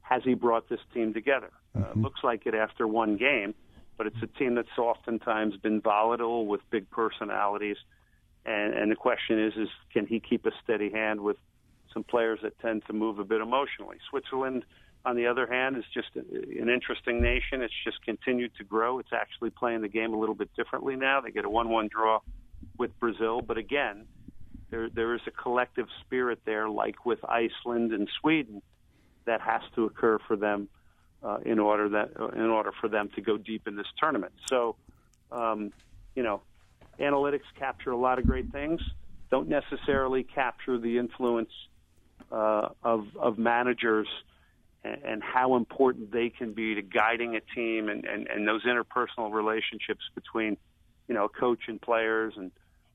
has 0.00 0.22
he 0.24 0.34
brought 0.34 0.68
this 0.68 0.80
team 0.94 1.12
together? 1.12 1.50
Uh, 1.74 1.80
mm-hmm. 1.80 2.00
Uh, 2.00 2.02
looks 2.02 2.20
like 2.22 2.46
it 2.46 2.54
after 2.54 2.86
one 2.86 3.16
game 3.16 3.54
but 3.96 4.06
it's 4.06 4.16
a 4.22 4.26
team 4.26 4.54
that's 4.54 4.78
oftentimes 4.78 5.56
been 5.56 5.80
volatile 5.80 6.46
with 6.46 6.60
big 6.70 6.88
personalities. 6.90 7.76
And, 8.44 8.74
and 8.74 8.90
the 8.90 8.96
question 8.96 9.42
is, 9.42 9.54
is 9.54 9.68
can 9.92 10.06
he 10.06 10.20
keep 10.20 10.46
a 10.46 10.50
steady 10.62 10.90
hand 10.90 11.20
with 11.20 11.36
some 11.92 12.04
players 12.04 12.40
that 12.42 12.58
tend 12.60 12.84
to 12.86 12.92
move 12.92 13.18
a 13.18 13.24
bit 13.24 13.40
emotionally? 13.40 13.96
Switzerland, 14.10 14.64
on 15.06 15.14
the 15.14 15.28
other 15.28 15.46
hand, 15.46 15.78
is 15.78 15.84
just 15.94 16.08
an 16.16 16.68
interesting 16.68 17.22
nation. 17.22 17.62
It's 17.62 17.72
just 17.84 18.04
continued 18.04 18.50
to 18.58 18.64
grow. 18.64 18.98
It's 18.98 19.12
actually 19.12 19.50
playing 19.50 19.82
the 19.82 19.88
game 19.88 20.12
a 20.12 20.18
little 20.18 20.34
bit 20.34 20.50
differently 20.56 20.96
now. 20.96 21.20
They 21.20 21.30
get 21.30 21.44
a 21.44 21.48
1-1 21.48 21.88
draw 21.88 22.18
with 22.76 22.98
Brazil, 22.98 23.40
but 23.40 23.56
again, 23.56 24.06
there 24.70 24.90
there 24.90 25.14
is 25.14 25.20
a 25.28 25.30
collective 25.30 25.86
spirit 26.04 26.40
there, 26.44 26.68
like 26.68 27.06
with 27.06 27.20
Iceland 27.24 27.92
and 27.92 28.08
Sweden, 28.20 28.60
that 29.24 29.40
has 29.40 29.62
to 29.76 29.84
occur 29.84 30.18
for 30.26 30.34
them 30.34 30.68
uh, 31.22 31.38
in 31.44 31.60
order 31.60 31.88
that 31.90 32.10
uh, 32.18 32.28
in 32.28 32.50
order 32.50 32.72
for 32.80 32.88
them 32.88 33.08
to 33.14 33.20
go 33.20 33.36
deep 33.36 33.68
in 33.68 33.76
this 33.76 33.86
tournament. 34.00 34.32
So, 34.48 34.74
um, 35.30 35.72
you 36.16 36.24
know, 36.24 36.42
analytics 36.98 37.46
capture 37.56 37.92
a 37.92 37.96
lot 37.96 38.18
of 38.18 38.26
great 38.26 38.50
things, 38.50 38.80
don't 39.30 39.48
necessarily 39.48 40.24
capture 40.24 40.78
the 40.78 40.98
influence 40.98 41.52
uh, 42.32 42.70
of 42.82 43.06
of 43.16 43.38
managers 43.38 44.08
and, 45.04 45.22
how 45.22 45.56
important 45.56 46.12
they 46.12 46.30
can 46.30 46.52
be 46.52 46.74
to 46.74 46.82
guiding 46.82 47.36
a 47.36 47.40
team 47.54 47.88
and, 47.88 48.04
and, 48.04 48.26
and 48.28 48.46
those 48.46 48.64
interpersonal 48.64 49.32
relationships 49.32 50.02
between, 50.14 50.56
you 51.08 51.14
know, 51.14 51.28
coach 51.28 51.60
and 51.68 51.80
players 51.80 52.34
and 52.36 52.50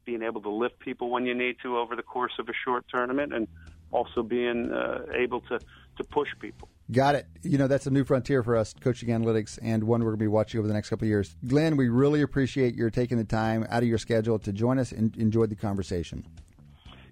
being 0.06 0.24
able 0.24 0.42
to 0.42 0.50
lift 0.50 0.80
people 0.80 1.10
when 1.10 1.26
you 1.26 1.34
need 1.34 1.58
to 1.64 1.78
over 1.78 1.96
the 1.96 2.04
course 2.04 2.34
of 2.40 2.50
a 2.50 2.54
short 2.66 2.86
tournament 2.90 3.34
and 3.34 3.48
also 3.92 4.24
being 4.24 4.72
uh, 4.72 5.04
able 5.14 5.42
to, 5.42 5.60
to 5.98 6.04
push 6.04 6.30
people. 6.40 6.68
Got 6.92 7.16
it. 7.16 7.28
You 7.42 7.58
know, 7.58 7.68
that's 7.68 7.86
a 7.86 7.92
new 7.92 8.04
frontier 8.04 8.44
for 8.44 8.58
us, 8.58 8.74
coaching 8.80 9.10
analytics, 9.10 9.58
and 9.62 9.84
one 9.84 10.02
we're 10.02 10.12
going 10.12 10.20
to 10.20 10.24
be 10.24 10.28
watching 10.28 10.60
over 10.60 10.68
the 10.68 10.74
next 10.74 10.90
couple 10.90 11.06
of 11.06 11.10
years. 11.10 11.36
Glenn, 11.48 11.78
we 11.78 11.88
really 11.88 12.22
appreciate 12.22 12.76
your 12.76 12.90
taking 12.90 13.18
the 13.18 13.24
time 13.24 13.66
out 13.70 13.84
of 13.84 13.88
your 13.88 13.98
schedule 13.98 14.40
to 14.40 14.52
join 14.52 14.78
us 14.78 14.92
and 14.92 15.16
enjoy 15.16 15.46
the 15.46 15.56
conversation. 15.56 16.26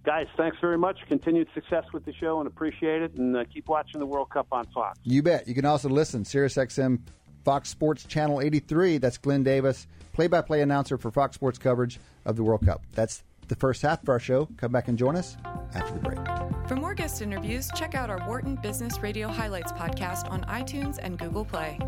Guys, 0.03 0.27
thanks 0.37 0.57
very 0.61 0.77
much. 0.77 0.97
Continued 1.07 1.47
success 1.53 1.83
with 1.93 2.05
the 2.05 2.13
show 2.13 2.39
and 2.39 2.47
appreciate 2.47 3.01
it. 3.01 3.13
And 3.15 3.35
uh, 3.35 3.43
keep 3.53 3.67
watching 3.67 3.99
the 3.99 4.05
World 4.05 4.29
Cup 4.29 4.47
on 4.51 4.65
Fox. 4.67 4.97
You 5.03 5.21
bet. 5.21 5.47
You 5.47 5.53
can 5.53 5.65
also 5.65 5.89
listen 5.89 6.23
SiriusXM 6.23 6.99
Fox 7.43 7.69
Sports 7.69 8.05
Channel 8.05 8.41
83. 8.41 8.97
That's 8.97 9.17
Glenn 9.17 9.43
Davis, 9.43 9.87
play-by-play 10.13 10.61
announcer 10.61 10.97
for 10.97 11.11
Fox 11.11 11.35
Sports 11.35 11.57
coverage 11.59 11.99
of 12.25 12.35
the 12.35 12.43
World 12.43 12.65
Cup. 12.65 12.81
That's 12.93 13.23
the 13.47 13.55
first 13.55 13.81
half 13.81 14.03
of 14.03 14.09
our 14.09 14.19
show. 14.19 14.47
Come 14.57 14.71
back 14.71 14.87
and 14.87 14.97
join 14.97 15.15
us 15.15 15.35
after 15.73 15.93
the 15.93 15.99
break. 15.99 16.19
For 16.67 16.75
more 16.75 16.93
guest 16.93 17.21
interviews, 17.21 17.69
check 17.75 17.95
out 17.95 18.09
our 18.09 18.19
Wharton 18.27 18.55
Business 18.55 18.99
Radio 18.99 19.27
Highlights 19.27 19.71
podcast 19.71 20.29
on 20.29 20.43
iTunes 20.43 20.99
and 21.01 21.17
Google 21.17 21.45
Play. 21.45 21.79